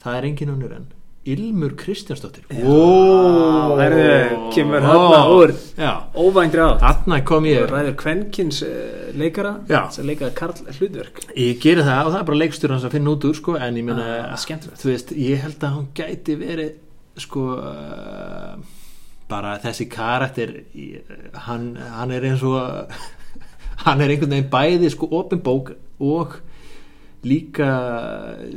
[0.00, 0.86] það er engin önnur en
[1.26, 2.44] Ilmur Kristjánsdóttir.
[2.62, 6.80] Ó, herðu, kemur þarna úr já, Óvængri átt.
[6.84, 7.64] Þarna kom ég.
[7.70, 9.56] Ræður kvenkins uh, leikara
[9.94, 11.20] sem leikaði Karl hlutverk.
[11.34, 13.80] Ég geri það og það er bara leikstjóri hans að finna út úr sko, en
[13.80, 14.80] ég meina, Ah, skemmtilegt.
[14.84, 16.74] þú veist, ég held að hún gæti verið
[17.26, 18.56] sko uh,
[19.28, 21.00] bara þessi karakter í-
[21.48, 22.92] hann, hann er eins og
[23.86, 26.36] hann er einhvern veginn bæði sko opin bók og
[27.24, 27.68] líka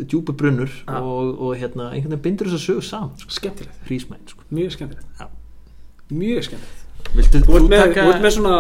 [0.08, 1.02] djúpa brunnur Ah.
[1.02, 3.30] og, og hérna einhvern veginn bindur þess að sögu saman sko.
[3.30, 4.44] Skemmtilegt, hrísmæn sko.
[4.52, 5.28] mjög skemmtilegt Já.
[6.12, 6.79] Mjög skemmtilegt
[7.16, 8.58] Viltu Þú ert með, taka þú ert með svona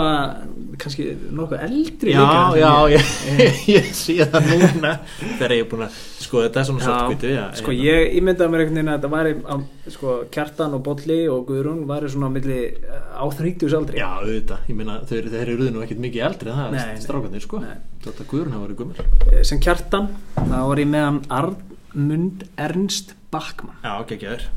[0.79, 3.09] kannski nokkuð eldri Já, leikara en já, ég.
[3.43, 7.31] ég, ég sé það núna þegar ég er búin að sko þetta er svona svartkvítu
[7.33, 7.85] já, sko hérna.
[7.89, 9.55] ég ímyndaði mér einhvern veginn að þetta væri á,
[9.95, 14.63] sko, Kjartan og Bolli og Guðrún væri svona milli eh, á 30 aldri Já, auðvitað,
[14.71, 17.01] ég meina þeir, þeir eru nú ekkert mikið eldri það, nei.
[17.03, 17.61] strákanir sko.
[18.05, 23.15] Þetta Guðrún hafa verið gummur Eh, sem Kjartan þá var ég með hann Armund Ernst
[23.33, 24.47] Backmann Já, geggjaður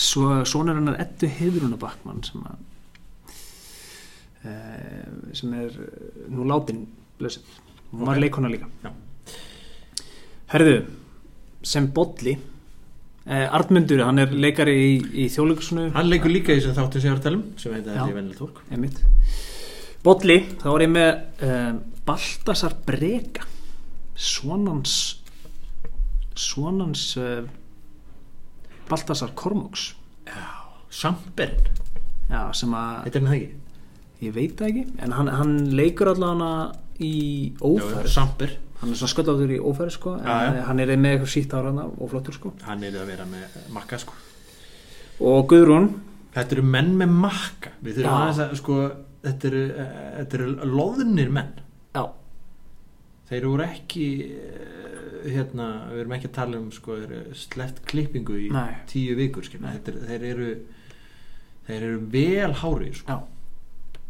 [0.00, 2.22] svo svona er hann er Eddu Heiðruna Backmann
[4.42, 6.86] sem að e, sem er eh, nú látin
[7.20, 7.44] blöðsinn,
[7.92, 8.22] hún var Ok.
[8.24, 8.68] leikona líka.
[8.84, 8.90] Já.
[10.50, 10.76] Herðu
[11.62, 12.38] sem Bolli
[13.26, 17.36] e, Arnmundur, hann er leikari í, í þjóðleikusinu Hann leikur líka í sem að tala
[17.36, 18.00] um sem heita Já.
[18.00, 18.62] Þetta er venilegt fólk
[20.02, 21.10] Bolli, þá var ég með
[21.44, 23.44] um, Baltasar Breka
[24.16, 24.94] svonans
[26.40, 27.44] svonans uh,
[28.88, 29.90] Baltasar Kormóks
[30.90, 31.68] Samberinn,
[32.30, 33.69] já, sem að, þetta er hann það ekki
[34.20, 34.84] ég veit það ekki.
[35.04, 37.12] En hann, hann leikur allavega í
[37.64, 40.62] ófæri, Samber, hann er svona sköldáttur í ófæri sko, en Já, já.
[40.68, 42.52] hann er með eitthvað sítt ára og flottur sko.
[42.66, 44.14] Hann er að vera með makka sko.
[45.20, 45.90] Og Guðrún,
[46.30, 47.70] Þetta eru menn með makka.
[47.82, 48.18] Við þurfum Já.
[48.22, 48.74] aðeins að sko
[49.20, 51.48] Þetta eru, eh, þetta eru loðnir menn.
[51.94, 52.04] Já,
[53.28, 56.96] Þeir eru ekki eh, hérna, við erum ekki að tala um sko,
[57.36, 58.76] sleft klippingu í Nei.
[58.88, 59.44] tíu vikur.
[59.50, 60.48] Þetta þeir eru
[61.66, 63.12] þeir eru vel hárið sko.
[63.12, 63.18] já,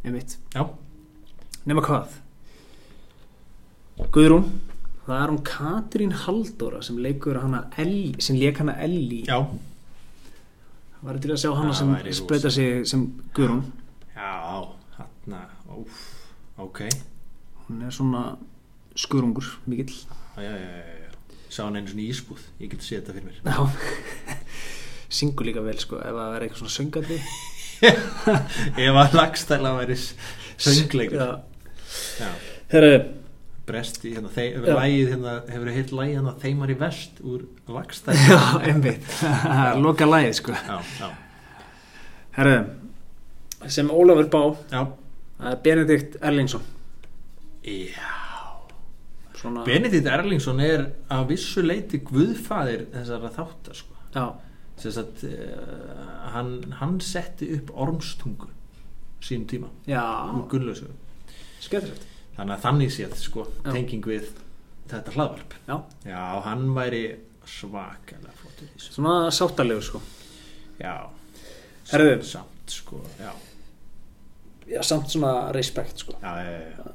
[0.04, 0.36] einmitt.
[0.54, 0.64] Já,
[1.68, 2.18] nema hvað?
[4.14, 4.46] Guðrún
[5.04, 9.36] það er hún Katrín Halldóra sem leikur hana Elli, sem leik hana Elli já,
[10.94, 13.64] það var til að sjá hana Það sem spreyta sig sem Guðrún?
[14.14, 14.30] Já
[14.96, 15.44] hérna,
[16.58, 16.80] ok.
[17.68, 18.38] Hún er svona
[18.98, 19.94] skurungur mikill.
[20.36, 21.10] Já, já, já.
[21.50, 22.42] Sá hann einu svona ísbúð.
[22.60, 23.38] Ég get séð þetta fyrir mér.
[23.44, 24.36] Já.
[25.20, 27.16] Syngur líka vel sko ef það er eitthvað svona söngandi
[28.84, 29.96] Ef að lagstæla væri
[30.60, 31.40] söngleikur.
[32.70, 32.92] Herru,
[33.70, 38.26] brest í hérna, lægið hérna, hefur heilt lægið hérna þeimar í vest úr lagstæla.
[38.28, 39.06] Já, einmitt.
[39.84, 40.56] Loka lagið sko.
[40.56, 41.10] Já, já,
[42.36, 42.56] herru,
[43.68, 44.82] sem Ólafur bá já,
[45.64, 46.62] Benedikt Erlingsson.
[47.64, 48.12] Já.
[49.36, 53.98] svona, Benedikt Erlingsson er að vissu leiti guðfaðir þessara þáttar sko.
[54.14, 54.24] já,
[54.88, 58.48] að uh, hann, hann setti upp ormstungu
[59.20, 59.68] sínum tíma.
[60.32, 60.88] Úr Gunnlausu
[62.36, 64.30] þannig að þannig séð sko, tenging við
[64.88, 65.54] þetta hlaðvarp.
[65.68, 65.76] Já,
[66.08, 67.02] já, hann væri
[67.44, 70.00] svakalega flott svona sáttalegu sko.
[70.80, 70.94] Já,
[71.92, 72.22] Herðu.
[72.24, 73.32] samt, sko já,
[74.70, 76.16] já, samt svona respekt sko.
[76.22, 76.94] Já, já,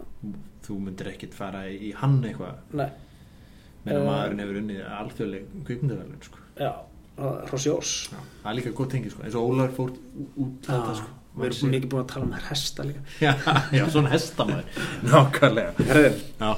[0.66, 2.58] þú myndir ekkit fara í hann eitthvað.
[2.74, 4.06] Meðan Eh.
[4.10, 6.38] maðurinn hefur unnið alþjóðleg kvikmyndavelun sko.
[6.58, 6.72] já,
[7.18, 9.24] Rosjós það er líka gott tengi sko.
[9.24, 11.14] eins og Ólar fór út þetta Já, sko.
[11.40, 13.04] við erum mikið búin að tala um hesta líka.
[13.26, 13.34] Já,
[13.76, 15.88] já, svona hestamæður nákvæmlega.
[15.90, 16.52] Herðu, já,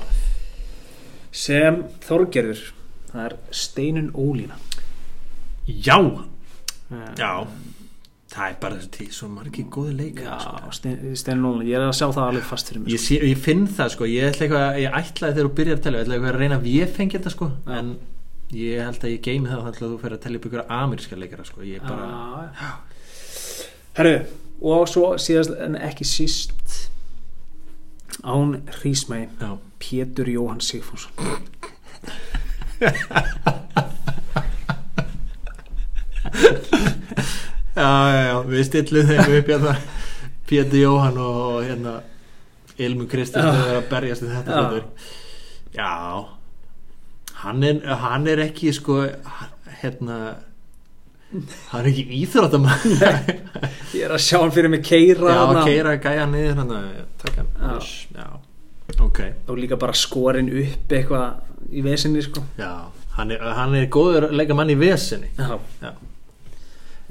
[1.31, 2.61] sem Þorgerður
[3.11, 4.57] það er Steinun Ólína.
[5.67, 5.99] Já,
[6.87, 7.31] Eh, já.
[8.31, 10.69] Það er bara þessi tí, svo margir góði leika sko.
[11.19, 13.65] Steinun Ólína, ég er að sjá það alveg fast fyrir mig ég, sé, ég finn
[13.67, 16.31] það sko, ég ætla eitthvað ég ætlaði þegar þú byrjar að tella, ég ætlaði eitthvað
[16.37, 17.47] að reyna að ég fengi þetta sko,
[17.79, 17.89] en
[18.55, 21.45] ég held að ég geimi það að þú fer að tella upp ykkur ameríska leikara
[21.47, 21.87] sko, ég sko.
[21.91, 22.69] bara Já.
[23.97, 24.15] Herru,
[24.61, 26.89] og svo síðast en ekki síst
[28.23, 29.49] án hrísmægi já,
[29.81, 31.11] Pétur Jóhann Sigfússon
[37.77, 39.73] já, já, já, við stillum þeim upp hérna
[40.47, 41.93] Pétur Jóhann og, hérna
[42.77, 43.53] Ilmu Kristján Já.
[43.57, 44.81] þegar að berjast í þetta
[45.73, 46.36] Já.
[47.43, 49.01] Hann er, hann er ekki sko
[49.81, 50.17] hérna
[51.71, 52.85] hann er ekki íþróttamann
[53.97, 55.63] Ég er að sjá hann fyrir mig keira já, þarna.
[55.67, 56.85] keira gæja niður hann að
[57.23, 57.67] taka Já.
[57.67, 57.81] hann
[58.15, 58.27] já,
[59.07, 59.19] ok.
[59.51, 62.43] Og líka bara skorin upp eitthvað í vesinni sko.
[62.59, 62.71] Já,
[63.17, 65.29] hann er, hann er góður að leika mann í vesinni.
[65.35, 65.91] Já, já.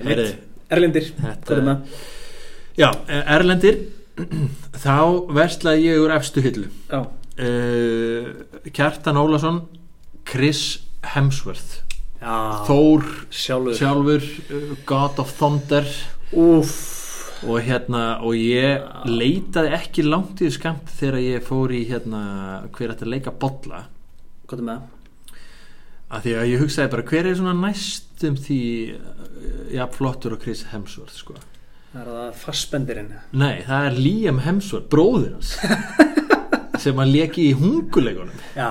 [0.00, 0.26] Heyrðu,
[0.76, 1.76] Erlendir, Þetta-
[2.80, 2.88] já
[3.36, 3.78] Erlendir
[4.84, 4.96] þá
[5.36, 6.68] verslaði ég úr efstu hillu.
[6.88, 8.30] Já, uh,
[8.72, 9.60] Kjartan Ólason
[10.26, 10.62] Chris
[11.14, 11.80] Hemsworth.
[12.20, 12.36] Já.
[12.66, 13.78] Þór sjálfur.
[13.78, 15.88] sjálfur uh, God of Thunder.
[16.34, 16.74] Úff,
[17.46, 22.96] og hérna og ég leitaði ekki langt í skamt þegar ég fór í hérna hver
[22.96, 23.86] ætti að leika bolla.
[24.46, 24.84] Hvað er með?
[24.84, 24.92] Það?
[26.06, 28.60] af því að ég hugsaði bara hver er svona næstum því
[29.74, 31.34] já, flottur og Chris Hemsworth sko.
[31.92, 35.54] Það er það fassbendirinn nei, það er Liam Hemsworth, bróðir hans
[36.82, 38.40] sem að leki í hunguleikunum.
[38.56, 38.68] Já,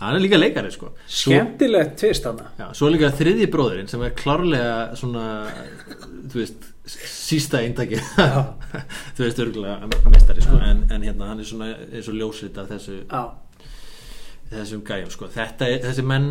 [0.00, 0.90] hann er líka leikari sko.
[1.06, 2.48] Svo, skemmtilegt tvist þarna.
[2.60, 5.24] Já, svo er líka þriðji bróðirinn sem er klárlega svona
[6.30, 11.72] þú veist sísta eintaki þú veist örgulega mestari sko, en, en hérna hann er svona
[11.90, 13.24] eins og ljósrit af þessu, Já,
[14.52, 15.30] þessum gæjum sko.
[15.34, 16.28] þetta, er- þessi menn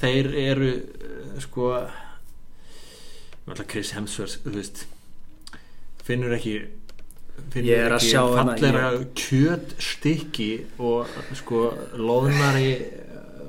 [0.00, 1.72] þeir eru uh, sko
[3.68, 4.84] Chris Hemsworth veist
[6.06, 6.54] finnur ekki
[7.54, 11.62] Ég er að sjá hérna, fallegra kjötstykki og sko
[12.00, 12.72] loðnari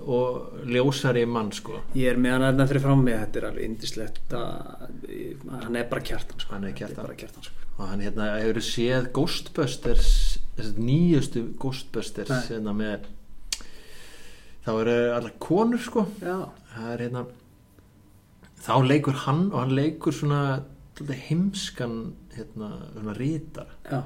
[0.04, 3.68] og ljósari mann sko ég er með hann hérna fyrir frá mig Þetta er alveg
[3.70, 6.56] indislegt Hann er bara kjartan sko.
[6.58, 7.00] Hann er Kjartan.
[7.06, 7.56] bara kjartan sko.
[7.78, 10.10] og hann hérna hefur séð Ghostbusters
[10.78, 13.08] nýjustu Ghostbusters hérna með
[14.66, 16.38] þá eru allar konur sko Já,
[16.76, 17.24] það er hérna
[18.64, 20.44] þá leikur hann og hann leikur svona
[21.02, 24.04] heimskan hérna rítar já,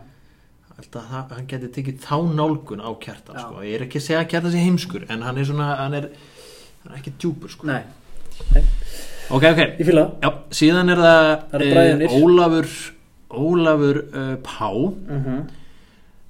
[0.78, 3.62] alltaf hann geti tekið þá nálgun á kjartan sko.
[3.66, 6.10] ég er ekki að segja að kjartan sé heimskur en hann er svona, hann er,
[6.84, 7.68] hann er ekki djúpur sko.
[7.68, 7.84] nei.
[9.28, 12.08] Ok, ok, það já, síðan er það Það eru bræðurnir.
[12.08, 12.68] eh, Ólafur
[13.28, 14.70] Ólafur uh, Pá.
[14.72, 15.48] Mm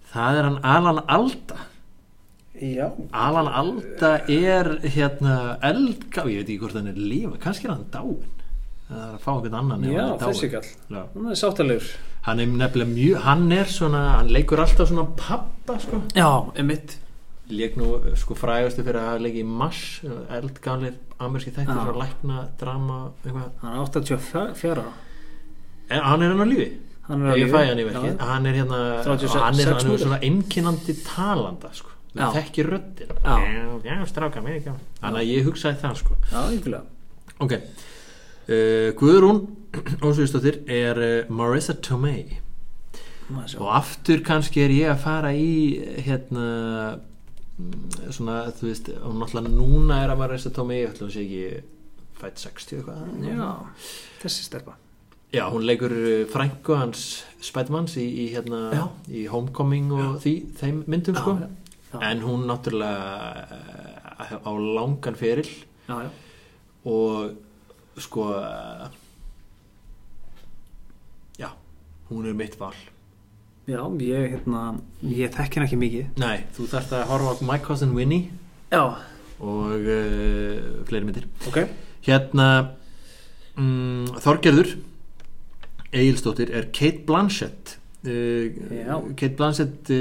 [0.08, 1.58] það er hann Alan Alda.
[2.58, 7.76] Já, Alan Alda er hérna eldgá, ég veit ekki hvort hann er lífa kannski er
[7.76, 8.24] hann dáin
[8.88, 10.70] það er að fá einhvern annan já þessi kall.
[10.92, 11.90] Hann er sáttalegur
[12.28, 16.02] hann er nefnilega mjög, hann er svona hann leikur alltaf svona pappa sko.
[16.16, 16.98] Já, emitt
[17.48, 19.84] leik nú sko frægastu fyrir að leika í Mars
[20.36, 23.52] eldgamlir amerski þættir svo lækna, drama eitthvað.
[23.62, 24.88] Hann er 84 ára.
[25.88, 26.72] En hann er hann á lífi.
[27.08, 27.94] Hann er lífi.
[27.96, 28.16] hann Já.
[28.20, 31.94] hann er hérna 36 og hann er, hann er svona einkennandi talanda sko.
[32.18, 32.32] Já.
[32.34, 33.36] þekki röddin Já.
[33.86, 34.72] já, stráka mér ekki
[35.02, 36.16] þannig að ég hugsaði það sko.
[36.32, 36.82] Já,
[37.46, 37.54] ok
[38.48, 39.44] uh, Guðrún
[40.02, 42.40] Ósvíðstóttir er uh, Marissa Tomei.
[43.60, 46.46] Og aftur kannski er ég að fara í hérna
[47.60, 51.26] mm, svona þú veist og náttúrulega núna er að Marissa Tomei ég ætlum að sé
[51.26, 51.64] ekki
[52.18, 53.50] fætt 60 eitthvað Já,
[54.24, 54.78] þessi stelpa.
[55.36, 55.92] Já, hún leikur
[56.32, 57.02] frænku hans
[57.44, 58.86] Spidermans í, í, hérna, Já.
[59.12, 61.34] í Homecoming og því, þeim myndum sko.
[61.42, 61.50] já,
[61.92, 61.98] já.
[62.08, 63.60] en hún náttúrulega
[64.24, 65.52] uh, á langan feril.
[65.90, 66.10] Já, já.
[66.88, 67.36] Og
[67.98, 68.88] sko uh,
[71.40, 71.50] já,
[72.10, 72.76] hún er mitt val.
[73.68, 74.62] Já, ég, hérna,
[75.04, 76.12] ég þekki hann ekki mikið.
[76.22, 78.30] Nei, þú þarft að horfa á My Cousin Winnie
[78.72, 78.84] Já,
[79.44, 81.26] og uh, fleiri myndir.
[81.50, 81.66] Ok.
[82.08, 82.48] Hérna
[83.58, 84.78] mm, Þorgerður
[85.92, 87.78] Egilstóttir er Kate Blanchett.
[88.08, 88.56] Uh.
[89.18, 89.92] Kate Blanchett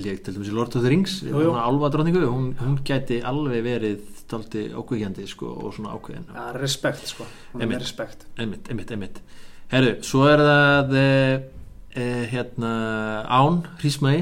[0.00, 1.18] leik til í Lord of the Rings.
[1.28, 4.00] Alva dróningu, hún, hún gæti alveg verið
[4.30, 6.24] daldi ákveðjandi sko, og svona ákveðin.
[6.32, 7.24] Já, respekt, sko.
[7.52, 7.76] Hún er Einmitt.
[7.76, 8.20] með respekt.
[8.40, 9.16] Einmitt, einmitt, einmitt.
[9.72, 11.34] Herru, svo er það uh,
[11.96, 12.72] uh, hérna
[13.28, 14.18] Án Hrísmæi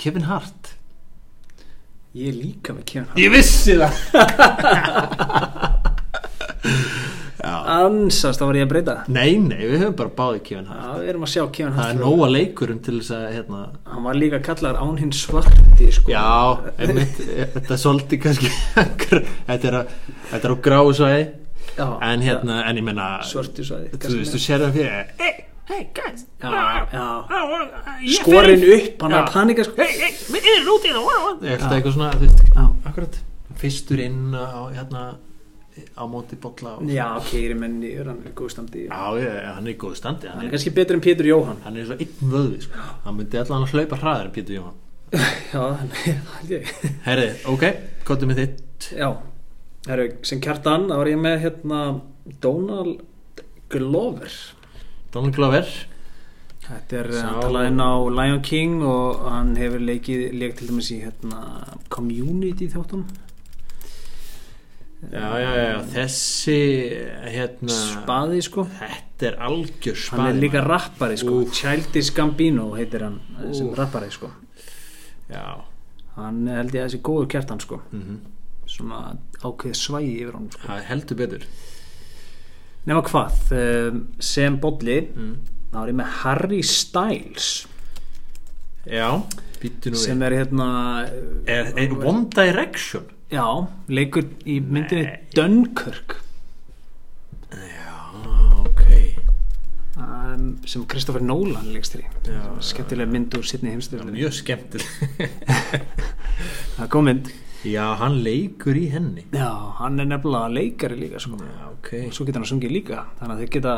[0.00, 0.62] Kevin Hart.
[2.16, 3.18] Ég er líka með Kevin Hart.
[3.20, 3.92] Ég vissi það
[7.44, 8.94] Ansast, þá var ég að breyta.
[9.08, 10.80] Nei, nei, við höfum bara báðið Kevin Hart.
[10.84, 13.60] Já, við erum að sjá Kevin Hart Það er nóga leikurum til þess að hérna,
[13.90, 16.12] Hann var líka kallar án hinn svarti, sko.
[16.12, 16.24] Já,
[16.78, 17.20] einmitt,
[17.54, 18.50] þetta er svolítið kannski
[19.48, 19.86] Þetta er, á-
[20.32, 21.22] þetta er á gráu svæði.
[21.78, 25.34] Já, En hérna, en ég menna Svörtu svæði Þú veist, þú sér það fyrir Hey,
[25.70, 26.24] hey guys.
[26.42, 26.50] Já,
[26.90, 27.04] já.
[28.02, 29.22] Ég Skorin fer- upp, hann er Já.
[29.22, 29.76] að panika, sko.
[29.78, 31.76] Hey, hey, við erum út í það Ég ætla Já.
[31.78, 33.18] eitthvað svona, þú veist, Já, akkurat.
[33.60, 35.04] Fyrstur inn á, hérna
[35.96, 38.86] á móti bolla og, já keiri menni, hann er góð standi.
[38.88, 41.28] Já, ég, hann er í góðu standi Hann Hann er er, kannski betur en Pétur
[41.30, 41.60] Jóhann.
[41.64, 42.86] hann er svo einn vöðvi sko.
[43.04, 44.78] Hann myndi allan að hlaupa hraðar en Pétur Jóhann.
[45.52, 46.72] Já, það held ég.
[47.06, 47.64] Herri, ok,
[48.06, 48.90] kottum við þitt.
[48.98, 49.08] Já,
[49.88, 51.78] Heru, sem kjartan þá var ég með hérna
[52.44, 53.00] Donald
[53.72, 54.34] Glover.
[55.14, 55.66] Donald Glover.
[56.66, 60.68] Þetta er Sá- að tala inn á Lion King og hann hefur leikið leik til
[60.68, 61.40] dæmis í hérna
[61.90, 63.06] Community þáttum
[65.08, 66.56] Já, já, já, þessi
[67.32, 68.66] hérna Spaði sko.
[68.76, 71.38] Þetta er algjör spaði Hann er líka rappari sko.
[71.56, 73.16] Childish Gambino heitir hann
[73.56, 74.28] sem rappari sko.
[75.30, 75.64] Já.
[76.18, 77.80] Hann held ég að þessi góður kjartan sko.
[77.94, 78.20] Mm
[78.70, 80.60] Svona ákveð svægi yfir hann sko.
[80.68, 81.46] Það heldur betur.
[82.84, 85.32] Nefna hvað, um, sem bolli mm.
[85.72, 87.48] þá er ég með Harry Styles.
[88.86, 89.08] Já,
[89.58, 90.68] býttu nú sem er hérna
[91.50, 93.46] er, er One Direction Já,
[93.86, 95.18] leikur í myndinni Nei.
[95.36, 96.16] Dunkirk.
[97.54, 97.98] Já,
[98.64, 98.80] ok.
[100.00, 102.02] Um, sem Kristoffer Nolan leikst í
[102.64, 104.88] skemmtilega mynd úr sittni heimstyrjum Mjög skemmtileg.
[106.74, 107.30] Það er góð mynd.
[107.60, 109.26] Já, hann leikur í henni.
[109.36, 111.36] Já, hann er nefnilega leikari líka sko.
[111.44, 111.90] Já, ok.
[112.08, 113.02] Og svo getur hann að sungið líka.
[113.20, 113.74] Þannig að þau geta,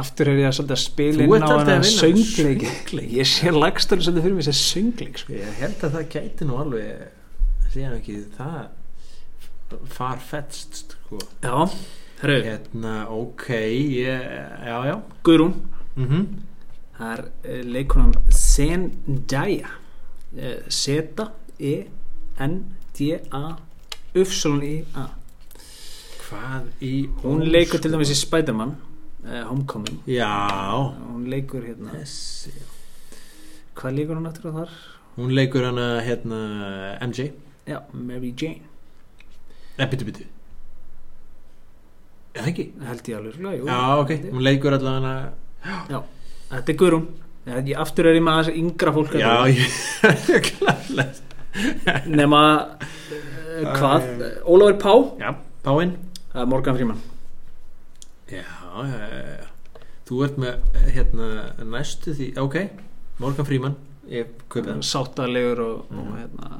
[0.00, 2.64] aftur er ég að að spila Þú inn ert á alltaf hana að söngleik.
[2.70, 3.12] söngleik.
[3.18, 5.34] ég sé lagstur svolítið fyrir mig sem söngleik sko.
[5.34, 7.04] Ég held að það gæti nú alveg
[7.74, 8.62] segja ekki það
[9.84, 11.20] farfetst sko.
[11.42, 11.68] Já,
[12.22, 14.26] herru, Hérna, ok ég,
[14.64, 14.98] Já, já.
[15.24, 15.54] Guðrún.
[15.96, 16.26] Mm
[16.94, 19.70] það er uh, leikonan Zendaya
[20.38, 21.74] uh, Zeta E
[22.42, 22.58] N
[22.94, 23.56] D A.
[24.14, 25.08] Ufsalon I A
[26.24, 26.92] Hvað í
[27.24, 28.76] hún leikur til dæmis í Spiderman
[29.26, 29.98] uh, Homecoming.
[30.08, 30.30] Já.
[31.10, 31.92] Hún leikur hérna.
[31.98, 32.54] Þessi.
[33.74, 34.76] Hvað leikur hún aftur á þar?
[35.18, 36.38] Hún leikur hana hérna
[37.04, 37.28] MJ
[37.66, 38.62] já, Mary Jane
[39.78, 40.26] Nei, byttu, byttu
[42.34, 42.64] Eða ekki?
[42.82, 45.12] held ég alveg jú, Já, ok, hún leikur allavega
[45.90, 46.00] já,
[46.50, 47.04] þetta er Guðrún.
[47.44, 49.48] Ég- aftur er ég með aðeins yngra fólk Já, hérna.
[50.34, 52.40] ég klarlega nema
[52.74, 54.06] uh, hvað,
[54.50, 54.94] Ólafur Pá?
[55.22, 55.30] Já,
[55.64, 55.92] Páinn.
[56.34, 56.98] Er Morgan Freeman.
[58.26, 59.82] Já, já, já, já.
[60.08, 61.28] Þú ert með hérna
[61.70, 62.56] næstu því, ok.
[63.22, 63.76] Morgan Freeman,
[64.10, 66.50] ég kaupið hans sáttalegur og, og hérna,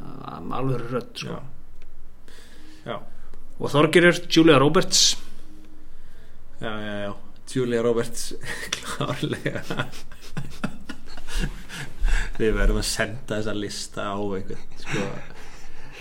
[0.60, 1.34] alveg rödd sko.
[1.34, 1.42] Já,
[2.86, 2.96] já,
[3.60, 5.16] og Þorgerur, Julia Roberts
[6.60, 7.12] já, já, já.
[7.54, 8.32] Julia Roberts
[8.74, 9.62] klárlega
[12.38, 15.04] Við verðum að senda þessa lista á einhvern sko.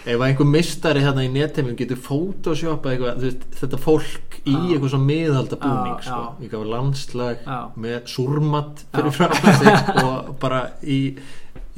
[0.09, 4.63] Ef einhver mistari hérna í netheimum getur photoshopað eitthvað, þú veist, þetta fólk í Já.
[4.73, 6.17] eitthvað svo miðalda búning Já, sko.
[6.17, 6.31] já.
[6.47, 7.45] eitthvað landslag
[7.86, 8.89] með súrmatt Já.
[8.97, 10.99] fyrir sig og bara í,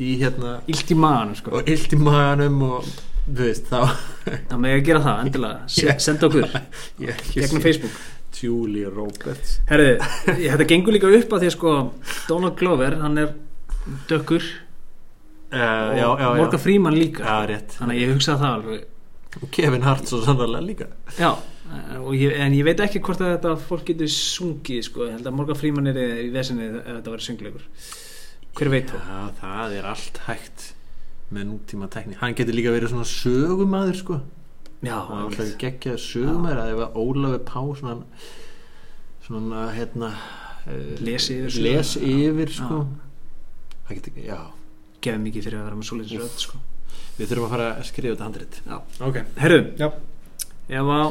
[0.02, 1.54] í hérna illt í maðan sko.
[1.60, 2.90] og illt í maganum og
[3.26, 3.80] þú veist þá
[4.50, 5.70] það með að gera það, endilega.
[5.82, 6.46] Ég- senda okkur,
[7.16, 7.96] ekki gegnum Facebook.
[8.36, 9.56] Julia Roberts.
[9.70, 9.96] Herriði,
[10.44, 11.74] ég- þetta gengur líka upp að því að sko
[12.28, 13.34] Donald Glover, hann er
[14.10, 14.46] dökkur.
[15.56, 16.64] Uh, og já, já, Morgan já.
[16.66, 17.24] Freeman líka.
[17.78, 18.86] Þannig að ég hugsaði það alveg.
[19.36, 20.88] Og Kevin Hart svo sannarlega líka.
[21.20, 21.30] Já,
[21.70, 25.28] eh, ég, en ég veit ekki hvort að þetta fólk getur sungið sko, ég held
[25.32, 27.66] að Morgan Freeman er í vesinni ef þetta verður söngleikur.
[28.56, 28.98] Hver veit þó?
[29.00, 30.66] Já, það er allt hægt
[31.34, 34.20] með nútíma tekni hann getur líka verið svona sögumæður sko.
[34.86, 37.96] Já, hann er alltaf geggjað sögumæður að ef að Ólafur Pá svona
[39.26, 40.12] svona hérna
[40.70, 42.60] eh, Lesi yfir les yfir Já.
[42.60, 42.84] sko
[43.86, 44.40] það getur já.
[45.06, 46.62] Gefið mikið fyrir að vera með svoleiðis rödd sko.
[47.16, 48.60] við þurfum að fara að skrifa þetta handrit.
[48.66, 48.78] Já.
[49.08, 49.88] ok, herru, já.
[50.70, 51.06] ef að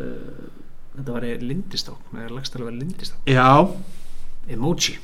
[0.00, 0.48] uh,
[0.96, 3.48] þetta var lindisták með lagstælega verið lindisták já,
[4.50, 4.96] emoji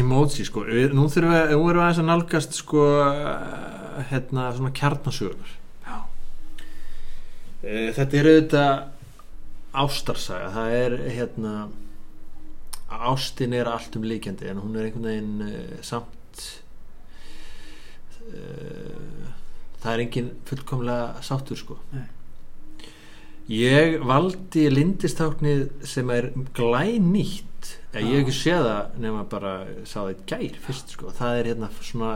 [0.00, 4.48] Emoji sko, við, nú þurfum við, nú erum við aðeins að nálgast sko eh, hérna
[4.56, 5.52] svona kjarnasögur.
[5.84, 5.98] Já,
[7.62, 8.72] Þetta er auðvitað
[9.82, 11.52] ástarsaga, það er hérna
[12.92, 16.42] ástin er allt um líkjandi en hún er einhvern veginn uh, samt
[18.28, 19.30] uh,
[19.82, 21.78] það er engin fullkomlega sáttur sko.
[21.94, 22.04] Nei.
[23.52, 27.48] Ég valdi lindistáknið sem er glænýtt
[27.94, 29.52] ég hef ekki séð það nema bara
[29.84, 32.12] sá það í gær fyrst sko það er hérna svona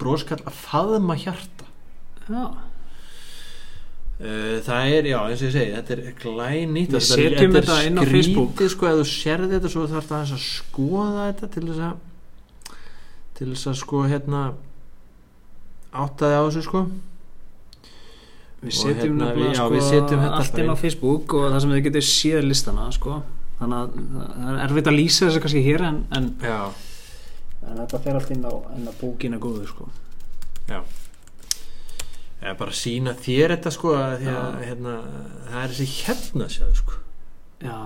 [0.00, 1.66] broskall að faðma hjarta
[2.26, 2.44] já.
[4.16, 8.00] Uh, það er, já, eins og ég segi þetta er glænýtt Við setjum þetta inn
[8.00, 8.62] á Facebook.
[8.72, 12.78] sko, ef þú sérði þetta svo þarf það að skoða þetta til þess að
[13.36, 14.40] til þess að sko hérna
[15.92, 16.82] áttaði á þessu sko
[18.64, 20.76] við setjum hérna, nefnilega við- já, sko, við setjum þetta allt bara inn á.
[20.80, 23.18] Facebook og það sem þið getur séð listana sko.
[23.60, 23.96] Þannig að
[24.36, 28.44] það er erfitt að lýsa þessu kannski hér en, en, en þetta fer allt inn
[28.44, 29.88] á, inn á bókina góðu sko.
[30.68, 30.80] já.
[32.36, 34.94] Eða bara sína þér þetta sko að því að hérna,
[35.48, 36.98] það er þessi hérna sjáðu sko.
[37.64, 37.76] Já,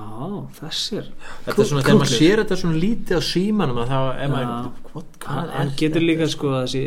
[0.57, 1.05] þessir
[1.45, 5.05] þetta er svona, þegar maður sér þetta svona lítið á símanum að þá er maður
[5.31, 6.83] hann, getur líka sko að þessi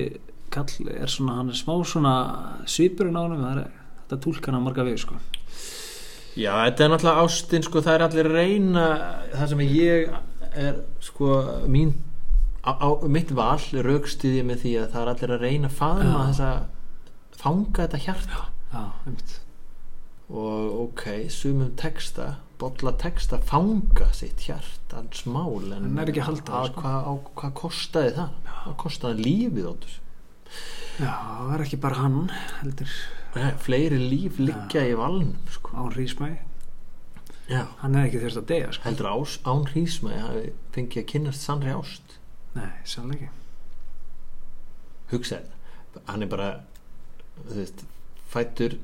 [0.51, 2.15] kall er svona, hann er smá svona
[2.67, 5.21] svipurinn á hann það þetta túlkan að marga við sko.
[6.33, 8.85] Já, þetta er náttúrulega ástin sko, það er allir reyna
[9.35, 10.13] það sem ég
[10.63, 11.27] er sko,
[11.69, 11.91] mín
[12.65, 16.13] á, á, mitt val raukstiði með því að það er allir að reyna að faðma
[16.15, 16.25] Já.
[16.31, 18.41] þess að fanga þetta hjarta
[18.73, 19.33] já, einmitt
[20.33, 22.27] og ok, sumum texta
[22.61, 26.81] bolla texta fanga sitt hjarta hans mál en Hann er ekki að halda það, sko.
[26.85, 28.37] hvað, á, hvað kostaði það?
[28.53, 29.97] hvað kostaði lífið áttur?
[31.03, 32.17] já, það er ekki bara hann
[32.61, 32.95] heldur
[33.33, 35.77] fleiri líf liggja í valnum sko.
[35.77, 36.37] án Rísmæ
[37.49, 37.67] Já.
[37.81, 38.83] hann er ekki þurft að deyja sko.
[38.83, 42.19] heldur ás, án hafi fengið að kynnast sannri ást.
[42.55, 43.29] Nei, sannlega ekki.
[45.11, 45.53] Hugsaði
[46.07, 46.49] hann er bara
[47.47, 47.83] þú veist,
[48.29, 48.77] fættur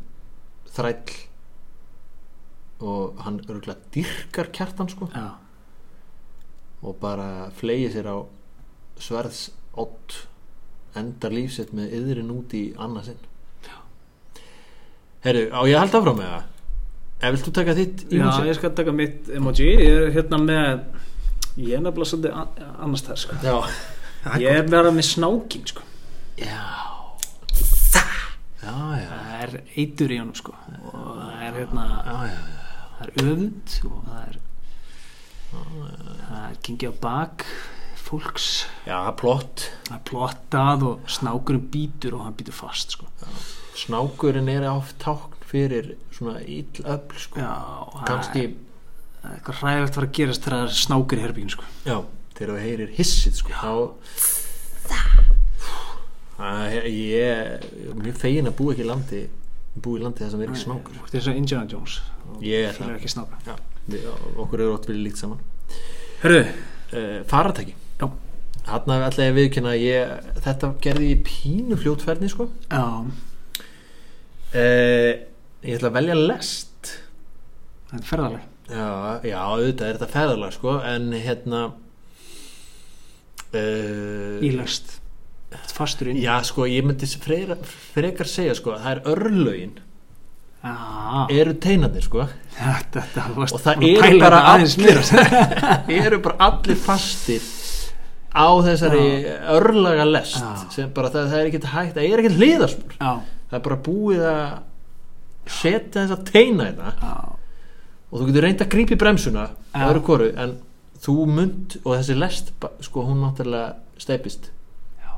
[0.69, 1.15] þræll
[2.79, 5.09] og hann örgulega dyrkar kjartan sko.
[5.13, 5.35] Já,
[6.81, 8.17] og bara flegið sér á
[8.99, 10.27] sverðs ott
[10.97, 13.19] endar lífsett með yðrin út í annarsinn
[15.25, 16.43] Herru, á ég að halda áfram með það?
[17.19, 18.47] Ef vilt þú taka þitt já emoji?
[18.49, 20.83] ég skal taka mitt emoji ég er hérna með
[21.59, 22.37] ég er nefnilega svolítið
[22.85, 23.39] annars þær sko.
[23.43, 23.55] Já,
[24.39, 25.83] ég er bara með snákin sko.
[26.39, 26.61] já
[28.59, 30.53] Já, já, það er eitur í honum sko.
[30.91, 32.39] og það er hérna já, já, já.
[32.95, 34.39] það er öfund og það er
[35.49, 37.45] það er gengið á bak
[38.09, 38.47] fólks
[38.87, 43.07] Já, plott það er plottað og snákurinn býtur og hann býtur fast sko.
[43.79, 47.39] Snákurinn er oft tákn fyrir svona ill öfl sko.
[47.39, 47.53] já,
[48.05, 48.43] Kannski,
[49.21, 51.63] það er eitthvað hræðvægt var að gerast þegar það er snákur í herbyggin sko.
[51.85, 51.97] já,
[52.37, 53.71] þegar þú heyrir hissið sko, þá
[56.39, 59.21] Það er- ég er mjög fegin að búa ekki í landi
[59.83, 60.93] búa í landi þar sem er ekki snákur.
[61.03, 61.99] ert eins og Indiana Jones.
[62.41, 62.85] Ég er það.
[62.85, 62.99] það er
[63.45, 63.55] Já,
[63.89, 64.05] við,
[64.37, 65.39] okkur eru ótt verið líkt saman.
[66.23, 66.45] Hörðu,
[66.93, 68.07] uh, Faratæki Já.
[68.69, 72.49] Ég að viðkynna að ég, þetta gerði ég í pínu fljótferðni sko.
[72.69, 73.03] Já,
[74.53, 75.11] uh,
[75.59, 76.93] Ég ætla að velja lest.
[77.89, 78.87] Það er ferðaleg Já,
[79.25, 81.61] já, auðvitað er þetta feðalag sko en hérna
[83.57, 84.99] uh, Ílest
[85.73, 86.19] Fastur inn?
[86.21, 87.61] Já, sko, ég myndi frekar,
[87.95, 89.71] frekar segja sko að það er örlögin.
[90.59, 90.73] Já,
[91.39, 92.25] eru teinarnir sko.
[92.57, 94.83] Þetta, þetta og það eru bara þetta
[95.87, 97.45] allir eru bara allir fastir
[98.29, 99.05] á þessari
[99.55, 100.65] örlaga lest Já.
[100.75, 102.97] sem bara það, það er ekkert hægt það er ekkert hliðarspor.
[102.99, 104.43] Já, það er bara búið að
[105.49, 107.13] setja þessa teina í það já,
[108.09, 109.81] og þú getur reynd að grípa í bremsuna Já.
[109.89, 110.55] öðru hvoru en
[110.99, 112.53] þú munt og þessi lest
[112.85, 114.51] sko hún náttúrulega steipist
[115.01, 115.11] Já.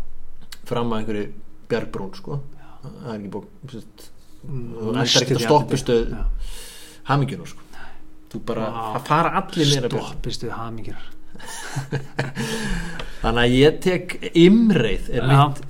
[0.69, 1.27] fram að einhverju
[1.71, 2.41] bjargbrún sko.
[2.81, 4.09] Það er ekki búið
[4.41, 6.21] Mm, þú endar næstum ekkert að Já.
[7.11, 7.65] hamingjuna sko.
[8.31, 11.03] Þú bara, það fara allir nýra Stoppistu hamingjur
[13.21, 15.37] þannig að ég tek imreið er Já.
[15.37, 15.61] mitt,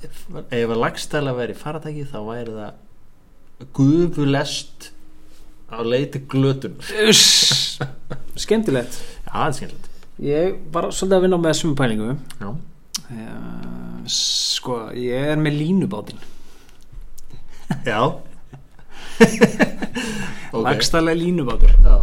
[0.48, 4.90] ef að lagstæla væri faratæki þá væri það gufulest
[5.72, 7.12] á leiti glötun já,
[8.36, 8.98] Skemmtilegt
[9.28, 9.88] það er skemmtilegt
[10.22, 16.20] Ég var svolítið að vinna með þessum pælingu já, uh, Sko, ég er með línubátinn
[17.86, 18.02] já.
[19.22, 19.56] okay.
[20.52, 21.96] Lagstælega línubátur já.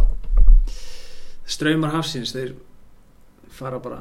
[1.50, 2.54] Straumar hafsins, þeir
[3.60, 4.00] fara bara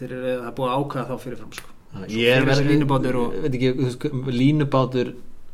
[0.00, 1.72] Þeir eru er að ákvæða þá fyrirfram sko.
[2.08, 3.72] ég er fyrir verið línubátur og- ekki,
[4.40, 5.10] línubátur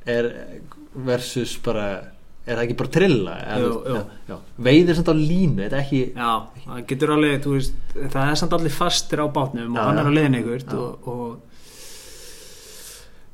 [0.07, 0.29] er
[0.95, 1.87] versus bara
[2.47, 3.95] er það ekki bara trilla Jú, jú.
[3.97, 4.37] já, já.
[4.69, 6.31] veiðir samt á línu þetta er ekki Já,
[6.67, 10.13] það getur alveg, veist Það er samt allir fastir á bátnum og hann er á
[10.15, 11.41] leiðin ykkur og, og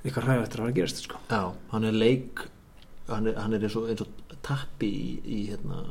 [0.02, 1.18] eitthvað hræðu eftir að að gerast sko.
[1.30, 1.42] Já,
[1.74, 2.40] hann er leik
[3.10, 5.82] hann er, hann er eins, og, eins og tappi í, í hérna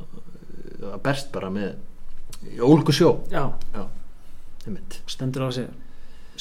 [0.92, 1.76] að berst bara með
[2.62, 3.84] ólgu sjó Já, Já,
[5.10, 5.68] stendur á þessi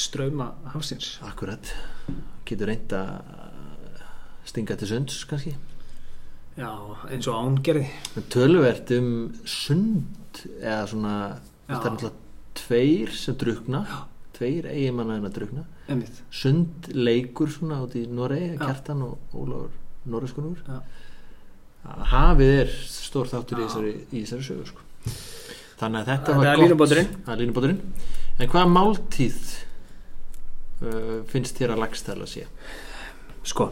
[0.01, 1.73] strauma hafsins Akkurat,
[2.49, 3.11] getur reynd að
[4.49, 5.57] stinga til sunds kannski
[6.59, 6.71] Já,
[7.13, 7.87] eins og án gerði
[8.19, 9.11] en töluvert um
[9.49, 11.15] sund eða svona
[11.69, 11.77] Já.
[11.77, 12.17] það er náttúrulega
[12.61, 13.83] tveir sem drukna
[14.37, 16.23] tveir eigimanna en að drukna Einmitt.
[16.33, 18.65] sund leikur svona út í Noregi, Já.
[18.65, 19.77] Kjartan og Ólafur
[20.11, 20.81] Norreskunur Já.
[22.11, 23.69] hafið er stór þáttur í Já.
[23.69, 24.87] þessari, í þessari sögu sko.
[25.81, 26.95] Þannig að þetta Þetta var gott.
[27.33, 27.81] er línubáturinn
[28.41, 29.39] en hvaða máltíð
[30.85, 32.47] uh, finnst þér að lagstæla sé?
[33.51, 33.71] Sko,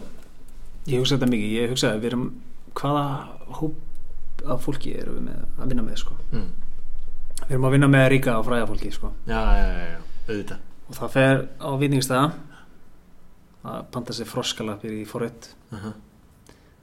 [0.89, 1.53] ég hugsa þetta mikið.
[1.59, 2.27] Ég hugsa að við erum
[2.79, 3.05] hvaða
[3.61, 3.85] hóp
[4.49, 6.17] af fólki erum við með að vinna með sko.
[6.33, 6.49] mm.
[7.49, 9.13] Við erum að vinna með ríka og fræða fólki sko.
[9.29, 9.99] já, já, já, já,
[10.29, 10.61] auðvitað.
[10.89, 12.29] Og það fer á vitingstæða
[13.69, 15.95] að panta sér froskalapir í forrött uh -huh.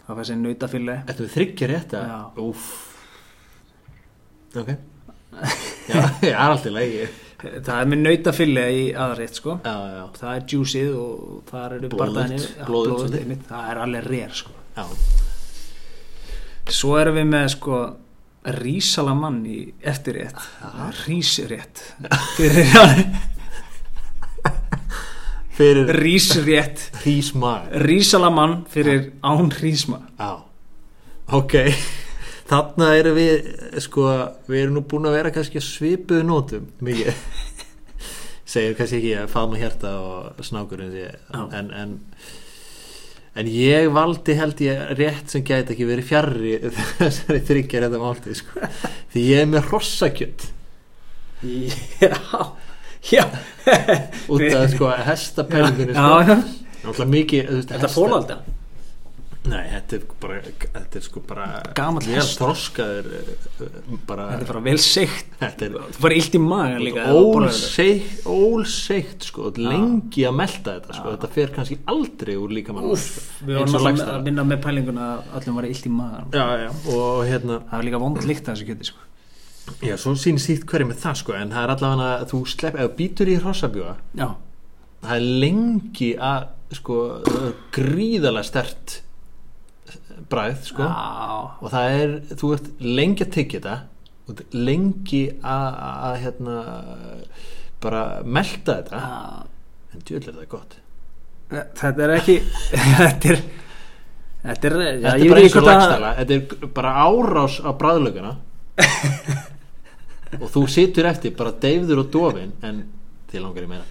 [0.08, 2.20] það fer sér nautafille Þetta við þryggja rétt að Já.
[2.38, 2.66] Úff.
[4.56, 4.70] Ok
[5.90, 7.06] Já, það er allt í lagi.
[7.46, 9.58] Það er með nautafille í aðrætt sko.
[9.66, 11.92] Já, já, það er juicið og það eru
[13.20, 13.46] einmitt.
[13.50, 14.56] það er alveg rér sko.
[16.74, 17.82] svo erum við með sko
[18.56, 20.42] rísalamann í eftirrétt.
[21.06, 21.84] Rísrétt.
[22.38, 22.74] Fyrir
[25.56, 26.90] Fyrir rísrétt.
[27.86, 30.44] Rísalamann fyrir án rísma Já,
[31.32, 31.54] ok
[32.46, 34.08] Þarna erum við sko,
[34.46, 36.68] við erum nú búin að vera kannski að svipuðu nótum.
[36.86, 37.22] Mikið.
[38.56, 40.42] Segir kannski ekki að faðma hjarta og
[41.34, 41.46] Já.
[41.60, 41.96] en, en
[43.36, 46.54] en ég valdi held ég rétt sem gæti ekki verið fjarrri
[47.00, 48.70] þessari þryggjar þetta máltið sko.
[49.14, 50.46] því ég er með hrossakjött
[52.02, 52.14] já.
[53.12, 53.26] Já.
[54.32, 56.38] Út af sko hestapelgunni já,
[56.88, 57.10] sko.
[57.74, 58.40] þetta fólálda
[59.46, 61.46] Nei, þetta er bara þetta er sko bara
[61.78, 62.42] Gamall vel hestur.
[62.42, 66.86] þroskaður uh, bara þetta er bara vel seikt þetta er þú fara illt í magan
[66.86, 72.76] líka ólseikt, ólseikt sko, lengi að melta þetta sko, þetta fer kannski aldrei úr líka
[72.76, 76.46] mann Úff, við varum að vinna með pælinguna að öllum var illt í magan já,
[76.66, 79.08] já, og hérna það var líka vond líkt að þessu kjöti sko.
[79.86, 82.82] já, svo sýnir sítt hverju með það sko, en það er allavega að þú slepp,
[82.82, 84.30] ef býtur í hrossabjóa já,
[85.06, 89.02] það er lengi að sko, það gríðalega stert
[90.32, 93.84] bræð sko, og það er, þú ert lengi að tyggja þetta
[94.58, 96.56] lengi að að, hérna
[97.84, 99.02] bara melta þetta.
[99.04, 100.78] Já, en djöld er það gott.
[101.54, 102.36] Þetta er ekki
[103.04, 103.44] þetta er
[104.46, 106.94] þetta er, já, þetta ég er bara eins og hvort að- lagstæla þetta er bara
[107.06, 108.32] árás á bræðlöguna
[110.42, 112.82] og þú situr eftir bara deyfður og dofin en
[113.32, 113.86] þið langar í meira.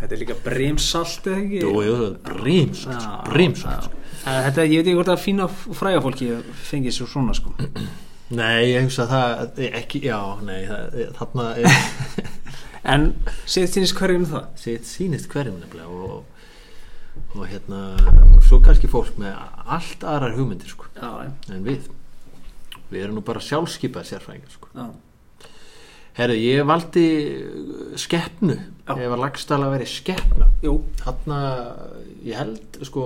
[0.00, 1.58] Þetta er líka brimsalt eða ekki?
[1.66, 6.30] Jú, jú, brímsalt, brímsalt þetta, ég veit ekki hvort að fína fræga fólki
[6.68, 7.54] fengið sér svona sko.
[8.40, 11.78] Nei, ég hugsa að það ekki, já, nei, það, þarna er,
[12.94, 13.08] en
[13.42, 14.44] séð þínist hverjum það?
[14.62, 16.20] Sitt sýnist hverjum nefnilega og,
[17.34, 17.80] og hérna
[18.46, 19.34] svo kannski fólk með
[19.66, 21.10] allt aðrar hugmyndir sko, já,
[21.50, 21.90] en við
[22.90, 24.70] við erum nú bara sjálfskipað sérfræðingar sko.
[24.74, 24.86] já,
[26.20, 27.04] Herru, ég valdi
[27.98, 28.56] skeppnu
[28.98, 31.38] ég var lagstæla að vera skeppna jú, þarna,
[32.26, 33.04] ég held sko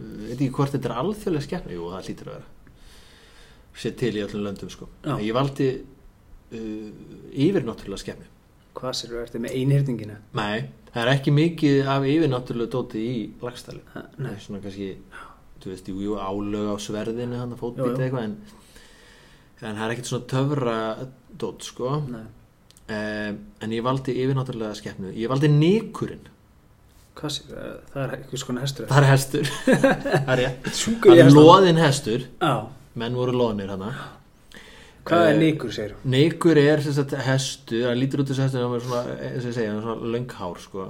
[0.00, 2.50] veit ekki hvort þetta er alþjóðlega skeppna jú, það hlýtur að vera.
[3.80, 4.90] Sér til í öllum löndum sko.
[5.04, 5.14] Já.
[5.14, 6.90] En ég valdi uh,
[7.46, 8.30] yfirnáttúrulega skeppnu
[8.76, 13.14] hvað sér þú ertu með einhyrtingina Nei, það er ekki mikið af yfirnáttúrulega dóti í
[13.42, 14.32] lagstæli það nei.
[14.32, 14.90] er svona kannski
[15.60, 17.88] þú veist, jú, jú, álög á sverðinu hann að jú.
[17.92, 18.36] eitthvað en,
[19.60, 20.76] en það er ekkert svona töfra
[21.40, 21.94] dót sko.
[22.08, 22.26] Nei.
[22.96, 26.28] um, en ég valdi yfirnáttúrulega skeppnu ég valdi nikurinn
[27.28, 29.50] sér þú, það er eitthvað skona hestur það er hestur.
[31.00, 32.24] Það er loðin hestur.
[32.40, 32.54] Já,
[32.94, 33.92] menn voru loðnir hana
[35.04, 38.64] hvað Eh, er nýkur segir þú Nikur er sagt hestur, það lítur út þessu hestur
[38.64, 40.88] það er svona, eins og ég segja, svona lönghár sko.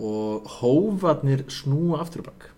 [0.00, 2.48] og hófarnir snúa aftur og bak.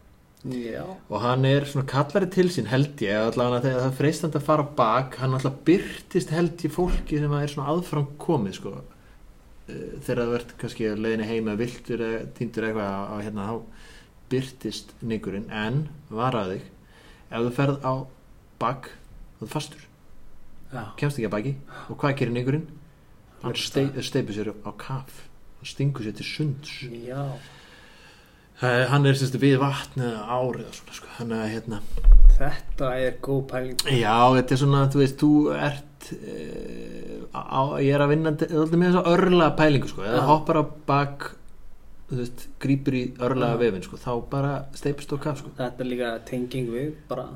[0.43, 4.39] Já, og hann er svona kallari til sín held ég allavega þegar það er freistandi
[4.41, 8.57] að fara á bak hann alltaf byrtist held ég fólki sem er svona aðfram komið
[8.59, 8.73] sko.
[8.75, 8.92] Eh,
[9.69, 13.57] þegar það verður kannski að leiðinni heima viltur eða týndur eitthvað á, á hérna þá
[14.33, 16.71] byrtist nikurinn en varaði þig
[17.33, 17.95] ef þú ferð á
[18.63, 18.91] bak
[19.39, 19.89] þá er fastur,
[20.73, 21.55] já, kemst ekki að baki.
[21.89, 22.69] Og hvað gerir nikurinn?
[23.43, 25.25] hann Verður stei, steipur sér á kaf.
[25.59, 26.75] Hann stingur sér til sunds.
[26.87, 27.25] Já.
[28.63, 31.09] Eh, hann er sérstu við vatn eða árið svona sko.
[31.19, 31.81] Hann er hérna
[32.39, 33.81] þetta er góð pæling.
[33.91, 38.75] Já, þetta er svona, þú veist, þú ert uh, á, ég er að vinna alltaf
[38.75, 41.29] með þess að örla pælingu sko, eða hoppar á bak
[42.13, 43.61] veist, grípur í örlaða Já.
[43.63, 47.29] vefin sko, þá bara steipst og kaf sko, þetta er líka tenging við bara,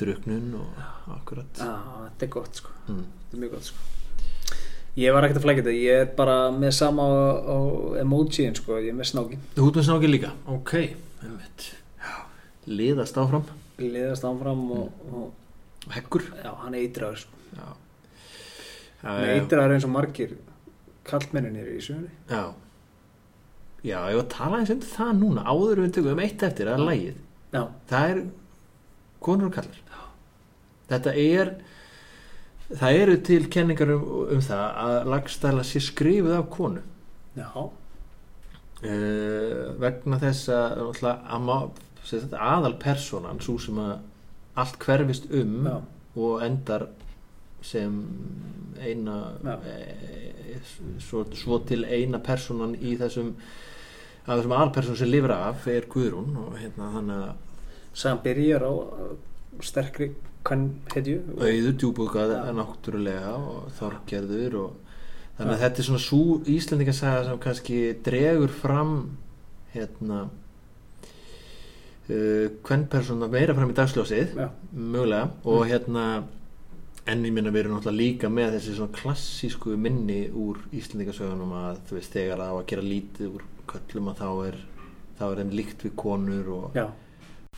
[0.00, 0.84] druknun og
[1.18, 1.74] akkurat já,
[2.06, 2.76] þetta er gott sko.
[2.86, 3.02] Mm.
[3.02, 3.88] þetta er mjög gott sko.
[4.92, 7.16] Ég var ekkert að flækja þetta, ég er bara með sama á,
[7.48, 7.58] á
[8.02, 10.74] emojiin sko, ég er með snákin Þú ert með snáki líka, ok.
[12.68, 13.46] Liðast áfram.
[13.80, 15.30] Liðast áfram og, og
[15.86, 16.26] og heggur.
[16.38, 17.40] Já, hann eitraður sko.
[19.02, 20.36] Já, já, eitraður eins og margir
[21.08, 22.12] kallmenninir í sögunni.
[22.30, 22.54] Já.
[23.82, 26.70] já, ég var að tala eins um það núna áður við tökum um eitt eftir,
[26.70, 27.16] er lægið
[27.52, 28.20] já, það er
[29.22, 29.82] konur og kallar
[30.92, 31.54] þetta er
[32.72, 34.04] það eru til kenningar um,
[34.36, 36.82] um það að lagstæla sé skrifuð af konu.
[37.36, 37.70] Já, uh,
[39.82, 43.94] vegna þess að, að aðal personan svo sem að
[44.62, 45.76] allt hverfist um já,
[46.20, 46.82] og endar
[47.62, 47.94] sem
[48.82, 49.56] eina Já.
[49.66, 50.58] e,
[51.02, 53.32] svo, svo til eina personan í þessum
[54.26, 57.32] að þessum aðalperson sem lifir af er Guðrún og hérna þannig að
[58.02, 59.14] sagan byrjar á uh,
[59.62, 60.12] sterkri
[60.46, 62.52] kann hetju og- auður djúbúkað Já.
[62.58, 64.76] náttúrulega og þorgerður og
[65.38, 68.94] þannig að þetta er svona svo Íslendingasaga sem kannski dregur fram
[69.74, 70.20] hérna
[72.10, 76.06] uh, hvern persóna meira fram í dagsljósið já, mögulega og hérna
[77.10, 81.80] en ég minna við erum náttúrulega líka með þessi svona klassísku minni úr Íslendingasögunum að
[81.88, 84.58] þú veist þegar það á að gera lítið úr köllum að þá er
[85.18, 86.78] þá er þeim líkt við konur og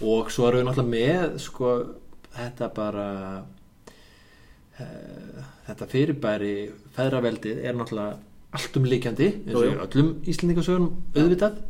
[0.01, 1.75] og svo erum við náttúrulega með sko
[2.35, 3.09] þetta bara
[4.81, 6.55] uh, þetta fyrirbæri
[6.97, 8.17] feðraveldið er náttúrulega
[8.55, 9.85] allt um líkjandi eins og Jú, í jú.
[9.85, 11.61] öllum Íslendingasögunum auðvitað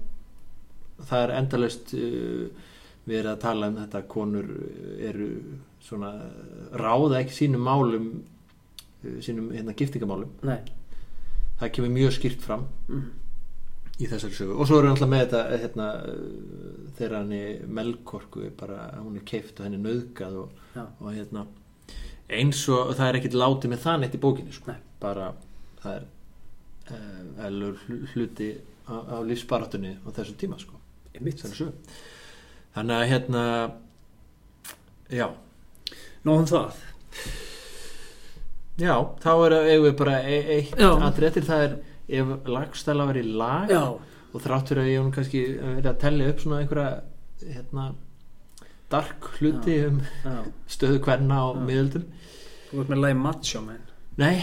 [1.10, 2.46] það er endalaust uh,
[3.04, 4.50] við erum að tala um þetta að konur
[5.10, 5.30] eru
[5.84, 6.12] svona
[6.80, 8.08] ráða ekki sínum málum
[9.04, 10.32] uh, sínum hérna giftingamálum.
[10.46, 10.62] Nei.
[11.60, 13.04] Það kemur mjög skýrt fram mm.
[14.00, 14.56] í þessari sögu.
[14.58, 19.20] Og svo erum við alltaf með þetta hérna, uh, þegar hann er melkorku bara, hún
[19.20, 21.46] er keift og henni er nöðgað og, og hérna
[22.34, 24.74] eins og það er ekkit látið með það neitt í bókinni sko.
[25.02, 25.30] Bara
[25.82, 26.06] það er
[26.96, 27.80] uh, elur
[28.14, 28.50] hluti
[28.88, 30.80] á, á lífsbarátunni á þessu tíma sko,
[32.74, 33.42] þannig að hérna
[35.12, 35.28] já,
[36.24, 36.78] Nóðum það.
[38.80, 40.88] Já þá er eigum við bara e eitt Já.
[41.06, 41.74] aðréttir það er
[42.18, 46.32] ef lagstæla verið lag Já, og þrátt fyrir að ég hún kannski verið að tellja
[46.32, 46.90] upp svona einhverja
[47.44, 47.84] hérna
[48.90, 50.34] dark hluti um já.
[50.70, 52.04] stöðu hverna á miðöldum.
[52.70, 53.80] Þú ert með lagi Macho Man.
[54.20, 54.36] Nei,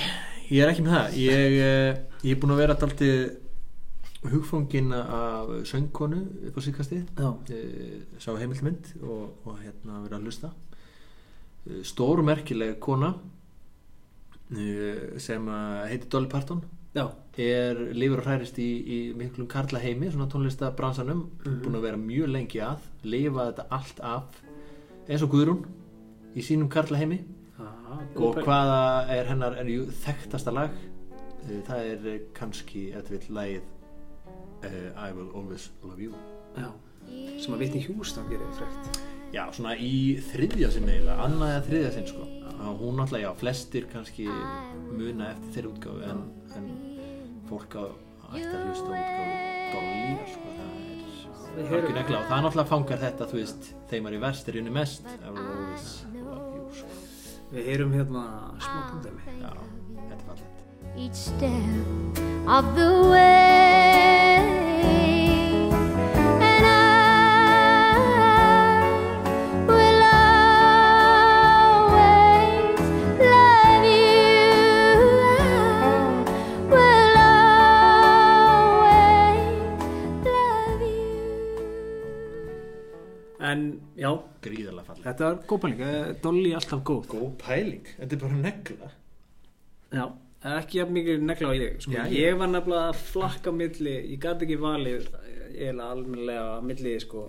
[0.50, 1.20] ég er ekki með það.
[1.22, 3.16] Ég, eh, ég er búin að vera daldið
[4.32, 7.30] hugfangin af söngkonu upp á síkastið Já,
[8.22, 10.52] sá heimildmynd og, og hérna vera að hlusta.
[10.52, 10.71] Eh,
[11.86, 13.14] stórmerkileg kona
[14.56, 16.64] eh, sem að heitir Dolly Parton.
[16.92, 17.06] Já,
[17.40, 22.34] er lifur og hærist í, í miklum karla heimi, svona tónlistabransanum búin að vera mjög
[22.34, 24.42] lengi að lifa þetta allt af
[25.08, 25.62] eins og Guðrún
[26.36, 27.22] í sínum karla heimi
[27.62, 28.82] ah, og hvaða
[29.16, 30.76] er hennar er jú þekktasta lag?
[31.48, 33.64] Eh, það er eh, kannski vill lagið
[34.68, 36.20] uh, I Will Always Love You.
[36.60, 36.70] Já,
[37.40, 39.96] sem að Whitney Houston gerir frekt já, svona í
[40.32, 42.28] þriðja sinn eiginlega, annað eða þriðja sinn sko.
[42.62, 44.28] Að hún náttúrulega, já, flestir kannski
[44.92, 46.24] muna eftir þeirra útgáfu en,
[46.60, 46.68] en
[47.50, 52.70] fólk á að hlusta á útgáfu Dolly sko, það er algjör negla og það náttúrulega
[52.70, 55.10] fangar þetta, þú veist þeim er í verst er unni mest.
[55.28, 55.90] Always
[56.22, 57.02] Love You sko.
[57.52, 58.24] Við heyrum hérna
[58.64, 59.52] smá punktum já,
[59.98, 60.64] þetta er fallegt.
[60.96, 64.11] Each step of the way.
[83.52, 83.62] En
[83.98, 84.10] já,
[84.46, 85.06] gríðarlega fallegt.
[85.08, 85.86] Þetta var góð pæling.
[85.88, 87.06] Eh, Dolly alltaf góð.
[87.12, 88.92] Góð pæling, þetta er bara negla.
[89.92, 90.06] Já,
[90.56, 91.94] ekki jafn mikið negla á ég sko.
[91.96, 95.08] Já, Ég var nefnilega að flakka milli Ég gæti ekki valið
[95.52, 97.24] eiginlega almennilega á milli sko.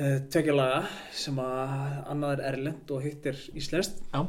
[0.00, 1.74] Eh, Tvekja laga sem að
[2.10, 4.00] annað er erlend og hitt er íslenskt.
[4.12, 4.26] Já.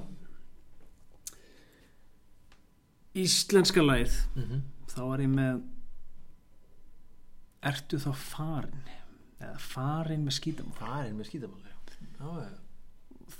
[3.15, 4.17] Íslenska lagið.
[4.35, 4.61] Mm -hmm.
[4.93, 5.61] þá var ég með
[7.63, 8.89] Ertu þá farin?
[9.39, 10.75] Eða farin með skítamál?
[10.79, 11.71] Farin með skítamáli
[12.23, 12.51] já, já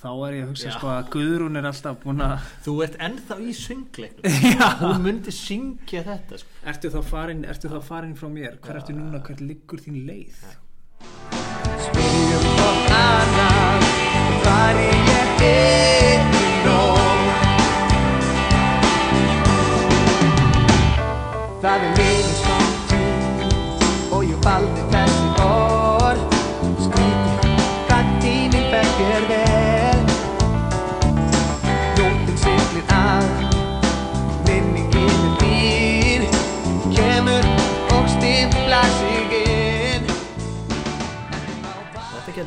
[0.04, 0.74] þá er ég að hugsa Já.
[0.76, 4.50] sko að Guðrún er alltaf búin að Þú ert ennþá í söngleiknum.
[4.84, 6.58] Hún myndi syngja þetta sko.
[6.74, 8.58] Ertu þá farin, ertu þá farin frá mér?
[8.64, 10.44] Hver ertu núna, hvert liggur þín leið?
[11.88, 13.88] Spyrjum hvort annað
[14.44, 15.73] Hvar ég er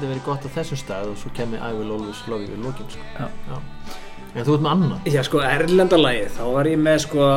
[0.06, 2.54] Þetta getur verið gott á þessum stað og svo kemur I will always love you
[2.54, 3.58] í lokin sko.
[4.36, 5.08] En þú ert með annað?
[5.10, 7.28] Já sko, erlenda lagið, þá var ég með sko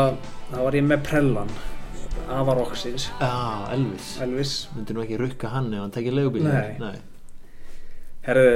[0.51, 1.53] þá var ég með Prellan
[2.29, 3.31] Avaroxins, Já,
[3.73, 4.09] Elvis.
[4.21, 4.51] Elvis.
[4.75, 6.75] Myndi nú ekki rukka hann ef hann Nei.
[6.77, 6.99] Nei.
[8.27, 8.51] Herðu,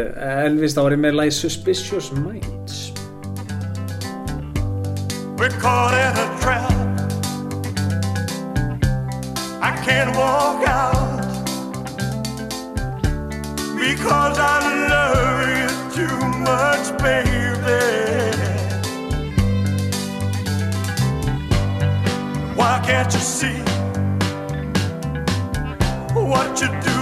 [0.45, 2.83] Elvis, þá var ég með lagið Suspicious Minds.
[5.39, 6.69] We're caught in a trap.
[9.63, 11.12] I can't walk out
[13.89, 14.59] because I
[14.93, 16.17] love you too
[16.49, 17.83] much, baby.
[22.55, 23.59] Why can't you see
[26.13, 26.92] what you're doing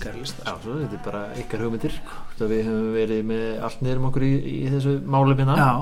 [0.00, 0.44] ykkar lista.
[0.46, 1.96] Já, svo þetta er bara ykkar hugmyndir
[2.38, 5.72] Það við höfum verið með allt niður um okkur í, í þessu málum hérna Já,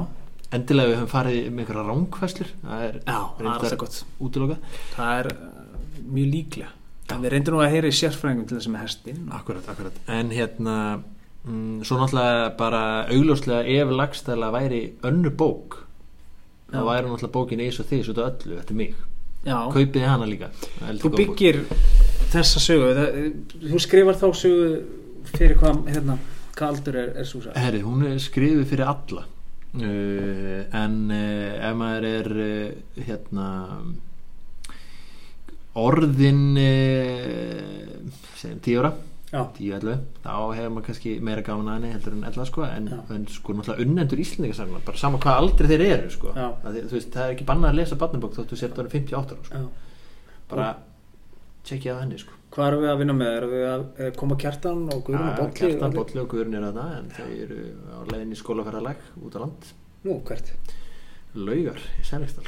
[0.59, 3.99] Endilega við höfum farið með einhverja ránkvæslur Það er, það er alltaf gott.
[4.25, 4.79] Útilokað.
[4.95, 5.61] Það er uh,
[6.09, 6.71] mjög líklega.
[7.09, 10.01] En við reyndum nú að heyra í sérfræðingum til þess með hestin Akkurat, akkurat.
[10.13, 10.75] En hérna
[11.45, 15.79] mm, Svo náttúrulega bara augljóslega ef lagstæla væri önnur bók
[16.73, 16.83] Já.
[16.85, 19.01] væri náttúrulega bókin eins og þið svo þetta öllu eftir mig.
[19.47, 20.53] Já, Kaupið þið hana líka.
[20.67, 22.08] Það er þú góð bók.
[22.33, 23.19] Þessa sögu það,
[23.65, 24.69] Þú skrifar þá sögu
[25.33, 26.19] fyrir hvað, hérna,
[26.57, 29.27] hvað aldur er, er sagði Herri, hún er skrifuð fyrir alla.
[29.79, 33.49] Uh, en uh, ef maður er uh, hérna
[35.79, 36.57] orðin
[38.41, 38.95] segjum tíu ára?
[39.29, 42.87] Já, 10-11, þá hefur maður kannski meira gaman að henni heldur en 11 sko en,
[43.13, 46.33] en sko náttúrulega unnendur íslendingasagnar bara sama hvað aldrei þeir eru sko.
[46.33, 46.47] Já.
[46.65, 49.45] að, þú veist, það er ekki bannað að lesa barnabók þóttu sért orðin 58 ára
[49.51, 49.61] sko.
[49.61, 50.39] já.
[50.49, 50.71] Bara
[51.69, 52.35] tjekkja það henni sko.
[52.55, 53.33] Hvað erum við að vinna með?
[53.39, 55.59] Erum við að eh, koma kjartan og guðrun og Ja, bolli?
[55.61, 57.59] Kjartan, Bolli og Guðrun er þarna en þau eru
[57.93, 59.73] á leiðinni í skólaferðalag út á land.
[60.09, 60.55] Nú, hvert?
[61.39, 62.45] laugar í Selvistal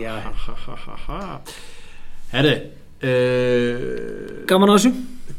[0.00, 0.14] Já.
[2.32, 2.54] herri
[3.02, 4.92] uh, Gaman að þessu?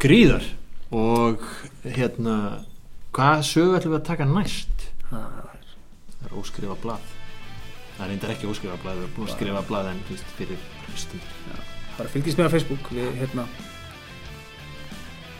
[0.03, 0.45] gríðar.
[0.93, 1.43] Og
[1.87, 2.37] hérna
[3.15, 4.87] hvað sögu ætlum við að taka næst?
[5.09, 5.67] Það er
[6.21, 7.11] það óskrifa blað.
[7.97, 10.03] Það er reyndar ekki óskrifa blað við erum búin að skrifa blað en
[10.37, 12.91] fyrir hlustundur bara fylgist með á Facebook.
[12.95, 13.47] Við hérna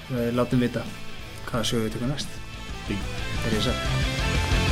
[0.10, 0.84] við látum vita
[1.50, 2.42] hvaða sögu við tökum næst.
[2.88, 3.08] Bing.
[3.44, 4.63] þegar ég sett